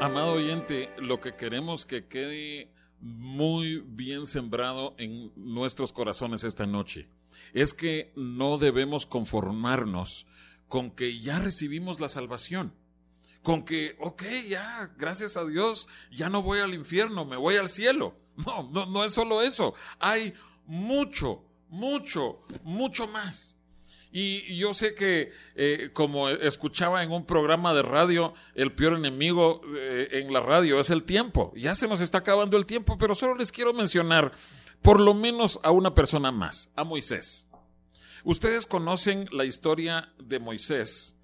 Amado 0.00 0.32
oyente, 0.32 0.88
lo 0.96 1.20
que 1.20 1.34
queremos 1.36 1.84
que 1.84 2.06
quede 2.06 2.72
muy 3.00 3.84
bien 3.86 4.24
sembrado 4.24 4.94
en 4.96 5.30
nuestros 5.36 5.92
corazones 5.92 6.42
esta 6.42 6.66
noche 6.66 7.06
es 7.52 7.74
que 7.74 8.10
no 8.16 8.56
debemos 8.56 9.04
conformarnos 9.04 10.26
con 10.68 10.90
que 10.90 11.18
ya 11.18 11.38
recibimos 11.38 12.00
la 12.00 12.08
salvación, 12.08 12.72
con 13.42 13.62
que, 13.62 13.98
ok, 14.00 14.22
ya, 14.48 14.90
gracias 14.96 15.36
a 15.36 15.44
Dios, 15.44 15.86
ya 16.10 16.30
no 16.30 16.42
voy 16.42 16.60
al 16.60 16.72
infierno, 16.72 17.26
me 17.26 17.36
voy 17.36 17.56
al 17.56 17.68
cielo. 17.68 18.14
No, 18.46 18.62
no, 18.70 18.86
no 18.86 19.04
es 19.04 19.12
solo 19.12 19.42
eso. 19.42 19.74
Hay 19.98 20.32
mucho, 20.64 21.44
mucho, 21.68 22.40
mucho 22.62 23.06
más. 23.06 23.54
Y 24.12 24.56
yo 24.56 24.74
sé 24.74 24.94
que, 24.94 25.32
eh, 25.54 25.90
como 25.92 26.28
escuchaba 26.28 27.02
en 27.02 27.12
un 27.12 27.24
programa 27.24 27.72
de 27.74 27.82
radio, 27.82 28.34
el 28.54 28.72
peor 28.72 28.94
enemigo 28.94 29.60
eh, 29.76 30.08
en 30.12 30.32
la 30.32 30.40
radio 30.40 30.80
es 30.80 30.90
el 30.90 31.04
tiempo. 31.04 31.52
Ya 31.54 31.74
se 31.74 31.86
nos 31.86 32.00
está 32.00 32.18
acabando 32.18 32.56
el 32.56 32.66
tiempo, 32.66 32.98
pero 32.98 33.14
solo 33.14 33.36
les 33.36 33.52
quiero 33.52 33.72
mencionar 33.72 34.32
por 34.82 34.98
lo 34.98 35.14
menos 35.14 35.60
a 35.62 35.70
una 35.70 35.94
persona 35.94 36.32
más, 36.32 36.70
a 36.74 36.82
Moisés. 36.82 37.48
Ustedes 38.24 38.66
conocen 38.66 39.28
la 39.30 39.44
historia 39.44 40.12
de 40.18 40.40
Moisés 40.40 41.14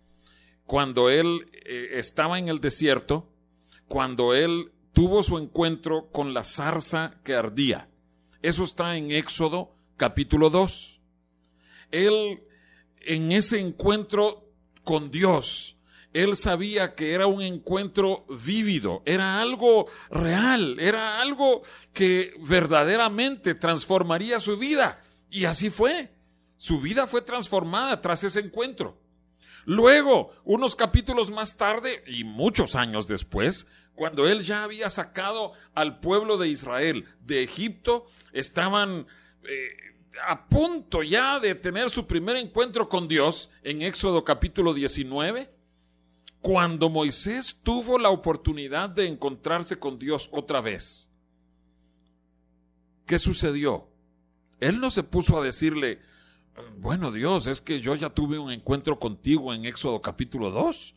cuando 0.64 1.10
él 1.10 1.50
eh, 1.52 1.90
estaba 1.94 2.38
en 2.38 2.48
el 2.48 2.60
desierto, 2.60 3.28
cuando 3.88 4.34
él 4.34 4.72
tuvo 4.92 5.22
su 5.22 5.38
encuentro 5.38 6.08
con 6.10 6.34
la 6.34 6.44
zarza 6.44 7.20
que 7.24 7.34
ardía. 7.34 7.88
Eso 8.42 8.64
está 8.64 8.96
en 8.96 9.10
Éxodo 9.10 9.74
capítulo 9.96 10.50
2. 10.50 11.00
Él 11.90 12.42
en 13.06 13.32
ese 13.32 13.60
encuentro 13.60 14.50
con 14.84 15.10
Dios, 15.10 15.76
él 16.12 16.34
sabía 16.34 16.94
que 16.94 17.12
era 17.12 17.26
un 17.26 17.42
encuentro 17.42 18.24
vívido, 18.44 19.02
era 19.04 19.40
algo 19.40 19.86
real, 20.10 20.78
era 20.80 21.20
algo 21.20 21.62
que 21.92 22.34
verdaderamente 22.40 23.54
transformaría 23.54 24.40
su 24.40 24.56
vida. 24.56 25.00
Y 25.28 25.44
así 25.44 25.68
fue. 25.68 26.10
Su 26.56 26.80
vida 26.80 27.06
fue 27.06 27.20
transformada 27.20 28.00
tras 28.00 28.24
ese 28.24 28.40
encuentro. 28.40 28.98
Luego, 29.66 30.30
unos 30.44 30.74
capítulos 30.74 31.30
más 31.30 31.56
tarde 31.56 32.02
y 32.06 32.24
muchos 32.24 32.76
años 32.76 33.06
después, 33.08 33.66
cuando 33.94 34.26
él 34.26 34.42
ya 34.42 34.62
había 34.62 34.88
sacado 34.88 35.52
al 35.74 36.00
pueblo 36.00 36.38
de 36.38 36.48
Israel 36.48 37.04
de 37.20 37.42
Egipto, 37.42 38.06
estaban 38.32 39.06
eh, 39.44 39.76
a 40.24 40.48
punto 40.48 41.02
ya 41.02 41.40
de 41.40 41.54
tener 41.54 41.90
su 41.90 42.06
primer 42.06 42.36
encuentro 42.36 42.88
con 42.88 43.08
Dios 43.08 43.50
en 43.62 43.82
Éxodo 43.82 44.24
capítulo 44.24 44.74
19, 44.74 45.50
cuando 46.40 46.88
Moisés 46.88 47.58
tuvo 47.62 47.98
la 47.98 48.10
oportunidad 48.10 48.88
de 48.88 49.06
encontrarse 49.06 49.78
con 49.78 49.98
Dios 49.98 50.28
otra 50.32 50.60
vez. 50.60 51.10
¿Qué 53.06 53.18
sucedió? 53.18 53.88
Él 54.60 54.80
no 54.80 54.90
se 54.90 55.02
puso 55.02 55.38
a 55.38 55.44
decirle, 55.44 56.00
bueno 56.78 57.12
Dios, 57.12 57.46
es 57.46 57.60
que 57.60 57.80
yo 57.80 57.94
ya 57.94 58.10
tuve 58.10 58.38
un 58.38 58.50
encuentro 58.50 58.98
contigo 58.98 59.52
en 59.52 59.64
Éxodo 59.64 60.00
capítulo 60.00 60.50
2. 60.50 60.94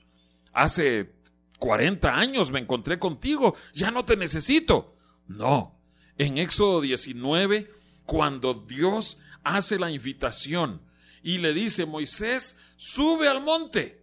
Hace 0.53 1.13
40 1.59 2.15
años 2.15 2.51
me 2.51 2.59
encontré 2.59 2.97
contigo, 2.99 3.55
ya 3.73 3.91
no 3.91 4.05
te 4.05 4.15
necesito. 4.15 4.95
No, 5.27 5.79
en 6.17 6.37
Éxodo 6.37 6.81
19 6.81 7.78
cuando 8.09 8.55
Dios 8.55 9.19
hace 9.43 9.77
la 9.77 9.91
invitación 9.91 10.81
y 11.21 11.37
le 11.37 11.53
dice, 11.53 11.85
Moisés, 11.85 12.57
sube 12.75 13.27
al 13.27 13.39
monte. 13.39 14.01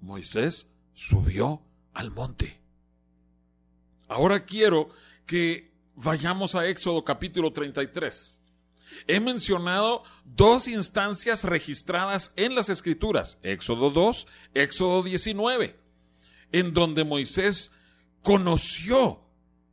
Moisés 0.00 0.66
subió 0.94 1.62
al 1.94 2.10
monte. 2.10 2.58
Ahora 4.08 4.44
quiero 4.44 4.90
que 5.26 5.70
vayamos 5.94 6.56
a 6.56 6.66
Éxodo 6.66 7.04
capítulo 7.04 7.52
33. 7.52 8.40
He 9.06 9.20
mencionado 9.20 10.02
dos 10.24 10.66
instancias 10.66 11.44
registradas 11.44 12.32
en 12.34 12.56
las 12.56 12.68
escrituras, 12.68 13.38
Éxodo 13.44 13.90
2, 13.92 14.26
Éxodo 14.54 15.04
19, 15.04 15.78
en 16.50 16.74
donde 16.74 17.04
Moisés 17.04 17.70
conoció 18.24 19.20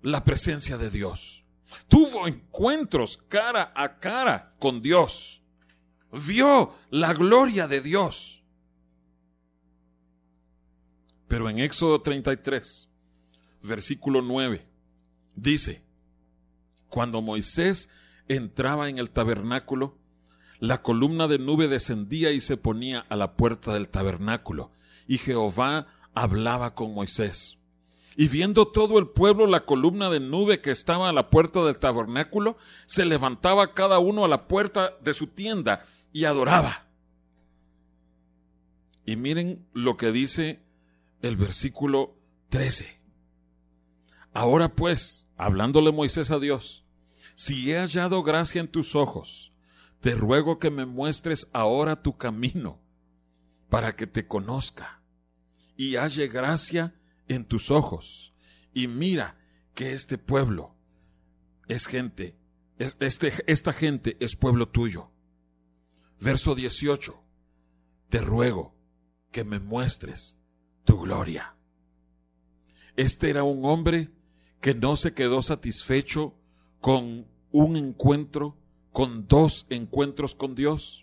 la 0.03 0.24
presencia 0.24 0.78
de 0.78 0.91
Dios 0.91 1.42
tuvo 1.88 2.28
encuentros 2.28 3.17
cara 3.17 3.71
a 3.76 3.99
cara 3.99 4.53
con 4.59 4.82
Dios, 4.82 5.41
vio 6.11 6.74
la 6.89 7.13
gloria 7.13 7.67
de 7.67 7.82
Dios. 7.82 8.43
Pero 11.28 11.49
en 11.49 11.59
Éxodo 11.59 12.01
33, 12.01 12.88
versículo 13.61 14.21
9, 14.21 14.65
dice, 15.36 15.84
cuando 16.89 17.21
Moisés 17.21 17.89
entraba 18.28 18.89
en 18.89 18.99
el 18.99 19.09
tabernáculo, 19.09 19.97
la 20.59 20.82
columna 20.82 21.28
de 21.28 21.39
nube 21.39 21.67
descendía 21.67 22.32
y 22.32 22.39
se 22.39 22.55
ponía 22.55 22.99
a 23.09 23.15
la 23.15 23.36
puerta 23.36 23.74
del 23.74 23.89
tabernáculo, 23.89 24.71
y 25.07 25.17
Jehová 25.17 25.88
hablaba 26.13 26.76
con 26.76 26.93
Moisés. 26.93 27.57
Y 28.16 28.28
viendo 28.28 28.68
todo 28.68 28.99
el 28.99 29.07
pueblo 29.07 29.47
la 29.47 29.66
columna 29.66 30.09
de 30.09 30.20
nube 30.20 30.61
que 30.61 30.72
estaba 30.72 31.09
a 31.09 31.14
la 31.14 31.30
puerta 31.30 31.64
del 31.64 31.80
tabernáculo, 31.80 32.57
se 32.86 33.05
levantaba 33.05 33.74
cada 33.74 33.99
uno 33.99 34.24
a 34.24 34.28
la 34.28 34.47
puerta 34.47 34.93
de 35.01 35.14
su 35.14 35.28
tienda 35.28 35.84
y 36.11 36.26
adoraba. 36.26 36.86
Y 39.05 39.16
miren 39.16 39.66
lo 39.74 39.97
que 39.97 40.11
dice 40.11 40.64
el 41.22 41.36
versículo 41.38 42.16
13. 42.49 42.99
Ahora 44.34 44.76
pues, 44.76 45.28
hablándole 45.38 45.91
Moisés 45.91 46.32
a 46.32 46.39
Dios, 46.39 46.86
si 47.36 47.72
he 47.72 47.78
hallado 47.78 48.22
gracia 48.24 48.61
en 48.61 48.68
tus 48.68 48.95
ojos, 48.95 49.51
te 50.01 50.16
ruego 50.16 50.59
que 50.59 50.70
me 50.70 50.86
muestres 50.86 51.49
ahora 51.53 52.01
tu 52.01 52.18
camino, 52.18 52.80
para 53.70 53.95
que 53.95 54.05
te 54.05 54.28
conozca, 54.28 55.01
y 55.76 55.95
halle 55.95 56.28
gracia 56.28 56.93
en 57.28 57.45
tus 57.45 57.71
ojos 57.71 58.34
y 58.74 58.88
mira 58.88 59.38
que 59.74 59.93
este 59.93 60.17
pueblo 60.17 60.76
es 61.67 61.88
gente, 61.88 62.36
este, 62.78 63.32
esta 63.47 63.74
gente 63.74 64.17
es 64.19 64.36
pueblo 64.36 64.67
tuyo. 64.67 65.09
Verso 66.19 66.55
18, 66.55 67.21
te 68.09 68.19
ruego 68.19 68.76
que 69.32 69.43
me 69.43 69.59
muestres 69.59 70.38
tu 70.84 70.99
gloria. 70.99 71.55
Este 72.95 73.30
era 73.30 73.43
un 73.43 73.65
hombre 73.65 74.11
que 74.61 74.74
no 74.74 74.95
se 74.95 75.13
quedó 75.13 75.41
satisfecho 75.41 76.36
con 76.80 77.28
un 77.51 77.76
encuentro, 77.76 78.57
con 78.91 79.28
dos 79.28 79.65
encuentros 79.69 80.36
con 80.36 80.55
Dios. 80.55 81.02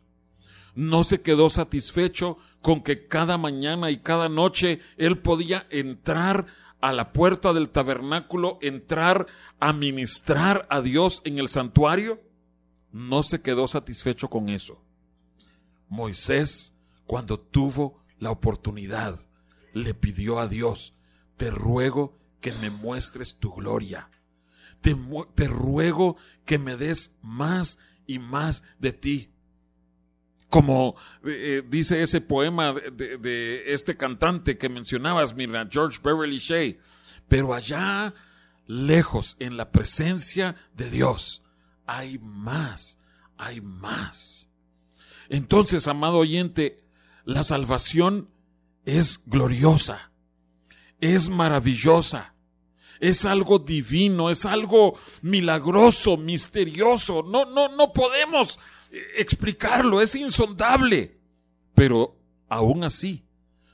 No 0.75 1.05
se 1.05 1.21
quedó 1.21 1.51
satisfecho 1.51 2.39
con 2.63 2.83
que 2.83 3.07
cada 3.07 3.39
mañana 3.39 3.91
y 3.91 3.99
cada 3.99 4.29
noche 4.29 4.81
él 4.97 5.19
podía 5.19 5.67
entrar 5.71 6.47
a 6.81 6.93
la 6.93 7.13
puerta 7.13 7.53
del 7.53 7.71
tabernáculo, 7.71 8.59
entrar 8.63 9.27
a 9.59 9.73
ministrar 9.73 10.67
a 10.71 10.81
Dios 10.81 11.21
en 11.25 11.39
el 11.39 11.49
santuario, 11.49 12.21
no 12.93 13.23
se 13.23 13.41
quedó 13.41 13.69
satisfecho 13.69 14.29
con 14.29 14.49
eso. 14.49 14.83
Moisés, 15.89 16.75
cuando 17.07 17.39
tuvo 17.39 17.95
la 18.19 18.31
oportunidad, 18.31 19.19
le 19.73 19.95
pidió 19.95 20.39
a 20.39 20.49
Dios, 20.49 20.95
te 21.37 21.51
ruego 21.51 22.19
que 22.41 22.53
me 22.53 22.71
muestres 22.71 23.37
tu 23.37 23.53
gloria. 23.53 24.09
Te, 24.81 24.95
ruego 25.47 26.17
que 26.47 26.59
me 26.59 26.77
des 26.77 27.15
más 27.21 27.79
y 28.07 28.19
más 28.19 28.63
de 28.79 28.93
ti 28.93 29.31
como 30.51 30.97
eh, 31.25 31.29
eh, 31.31 31.63
dice 31.67 32.03
ese 32.03 32.21
poema 32.21 32.73
de, 32.73 33.73
este 33.73 33.97
cantante 33.97 34.59
que 34.59 34.69
mencionabas, 34.69 35.35
mira, 35.35 35.67
George 35.71 36.01
Beverly 36.03 36.39
Shea, 36.39 36.77
pero 37.29 37.55
allá 37.55 38.13
lejos, 38.67 39.37
en 39.39 39.57
la 39.57 39.71
presencia 39.71 40.57
de 40.75 40.91
Dios, 40.91 41.43
hay 41.87 42.19
más, 42.19 42.99
hay 43.39 43.61
más. 43.61 44.49
Entonces, 45.29 45.87
amado 45.89 46.19
oyente, 46.19 46.83
la 47.25 47.45
salvación 47.45 48.29
es 48.85 49.23
gloriosa, 49.27 50.11
es 51.01 51.29
maravillosa, 51.29 52.35
es 52.99 53.25
algo 53.25 53.61
divino, 53.61 54.31
es 54.31 54.45
algo 54.45 54.95
milagroso, 55.23 56.17
misterioso. 56.17 57.23
No, 57.23 57.45
no, 57.47 57.69
no 57.69 57.93
podemos 57.93 58.59
explicarlo, 59.17 60.01
es 60.01 60.15
insondable. 60.15 61.19
Pero 61.75 62.17
aún 62.49 62.85
así, 62.85 63.25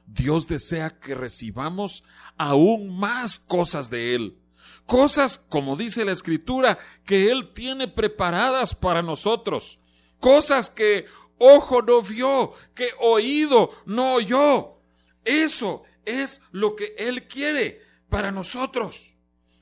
Dios 0.07 0.47
desea 0.47 0.99
que 0.99 1.15
recibamos 1.15 2.05
aún 2.37 2.97
más 2.97 3.39
cosas 3.39 3.91
de 3.91 4.15
Él. 4.15 4.39
Cosas, 4.87 5.39
como 5.39 5.77
dice 5.77 6.05
la 6.05 6.13
Escritura, 6.13 6.79
que 7.05 7.31
Él 7.31 7.53
tiene 7.53 7.89
preparadas 7.89 8.75
para 8.75 9.03
nosotros. 9.03 9.81
Cosas 10.21 10.71
que 10.71 11.07
ojo 11.39 11.83
no 11.83 12.03
vio, 12.03 12.53
que 12.75 12.91
oído 13.01 13.73
no 13.85 14.15
oyó. 14.15 14.79
Eso 15.25 15.83
es 16.05 16.41
lo 16.53 16.77
que 16.77 16.95
Él 16.99 17.27
quiere 17.27 17.83
para 18.09 18.31
nosotros. 18.31 19.15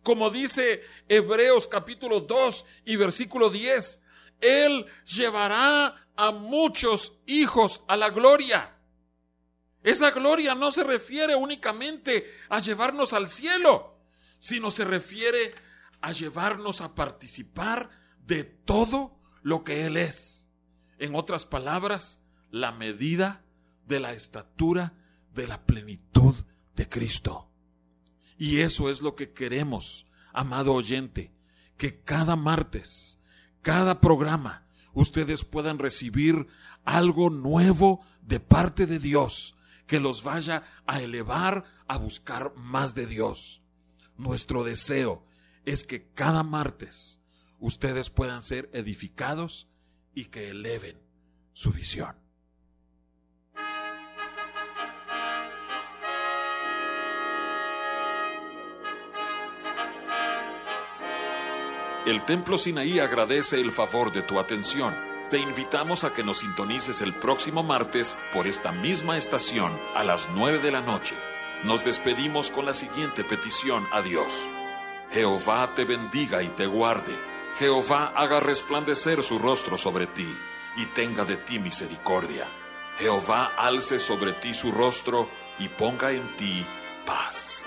Como 0.03 0.29
dice 0.29 0.83
Hebreos 1.09 1.67
capítulo 1.67 2.21
2 2.21 2.67
y 2.85 2.97
versículo 2.97 3.49
10, 3.49 4.04
él 4.45 4.87
llevará 5.05 6.09
a 6.17 6.31
muchos 6.31 7.13
hijos 7.27 7.83
a 7.89 7.97
la 7.97 8.11
gloria. 8.11 8.77
Esa 9.83 10.11
gloria 10.11 10.55
no 10.55 10.73
se 10.73 10.85
refiere 10.85 11.35
únicamente 11.35 12.33
a 12.49 12.59
llevarnos 12.61 13.13
al 13.13 13.29
cielo, 13.29 13.99
sino 14.39 14.71
se 14.71 14.85
refiere 14.85 15.55
a 16.01 16.13
llevarnos 16.13 16.81
a 16.81 16.95
participar 16.95 17.91
de 18.27 18.45
todo 18.45 19.19
lo 19.43 19.65
que 19.65 19.87
Él 19.87 19.97
es, 19.97 20.49
En 20.99 21.17
otras 21.17 21.45
palabras, 21.45 22.21
la 22.51 22.71
medida 22.71 23.45
de 23.87 24.01
la 24.01 24.13
estatura 24.13 24.95
de 25.35 25.47
la 25.47 25.67
plenitud 25.67 26.35
de 26.77 26.89
Cristo. 26.89 27.51
Y 28.39 28.61
eso 28.61 28.89
es 28.89 29.03
lo 29.03 29.17
que 29.17 29.33
queremos, 29.33 30.07
amado 30.33 30.73
oyente, 30.73 31.35
que 31.77 32.01
cada 32.01 32.37
martes, 32.37 33.19
cada 33.65 33.99
programa, 34.03 34.67
ustedes 34.93 35.43
puedan 35.43 35.79
recibir 35.79 36.47
algo 36.85 37.31
nuevo 37.31 38.05
de 38.21 38.39
parte 38.39 38.87
de 38.87 38.99
Dios, 38.99 39.57
que 39.87 39.99
los 39.99 40.23
vaya 40.23 40.65
a 40.87 41.01
elevar 41.01 41.65
a 41.89 41.97
buscar 41.97 42.55
más 42.57 42.95
de 42.95 43.07
Dios. 43.07 43.63
Nuestro 44.19 44.65
deseo 44.65 45.25
es 45.65 45.83
que 45.83 46.07
cada 46.13 46.43
martes 46.43 47.23
ustedes 47.59 48.11
puedan 48.11 48.43
ser 48.43 48.69
edificados 48.75 49.67
y 50.15 50.27
que 50.27 50.51
eleven 50.51 51.01
su 51.55 51.73
visión. 51.73 52.24
El 62.07 62.23
Templo 62.27 62.59
Sinaí 62.59 62.99
agradece 62.99 63.59
el 63.63 63.73
favor 63.73 64.13
de 64.13 64.21
tu 64.21 64.39
atención. 64.39 64.95
Te 65.31 65.39
invitamos 65.39 66.05
a 66.05 66.13
que 66.13 66.23
nos 66.23 66.41
sintonices 66.41 67.01
el 67.01 67.15
próximo 67.15 67.63
martes 67.63 68.19
por 68.35 68.47
esta 68.47 68.73
misma 68.73 69.17
estación 69.17 69.73
a 69.95 70.05
las 70.05 70.29
9 70.35 70.59
de 70.59 70.71
la 70.71 70.83
noche. 70.83 71.15
Nos 71.63 71.83
despedimos 71.83 72.51
con 72.51 72.67
la 72.67 72.75
siguiente 72.75 73.25
petición 73.25 73.87
a 73.91 74.03
Dios. 74.03 74.35
Jehová 75.13 75.73
te 75.75 75.87
bendiga 75.87 76.43
y 76.43 76.49
te 76.49 76.67
guarde. 76.67 77.17
Jehová 77.59 78.13
haga 78.15 78.39
resplandecer 78.39 79.23
su 79.23 79.39
rostro 79.39 79.79
sobre 79.79 80.07
ti 80.07 80.29
y 80.77 80.85
tenga 80.87 81.25
de 81.25 81.39
ti 81.39 81.59
misericordia. 81.59 82.47
Jehová 82.99 83.53
alce 83.57 83.99
sobre 83.99 84.35
ti 84.35 84.53
su 84.53 84.73
rostro 84.73 85.31
y 85.59 85.69
ponga 85.69 86.13
en 86.13 86.37
ti 86.37 86.67
paz. 87.07 87.64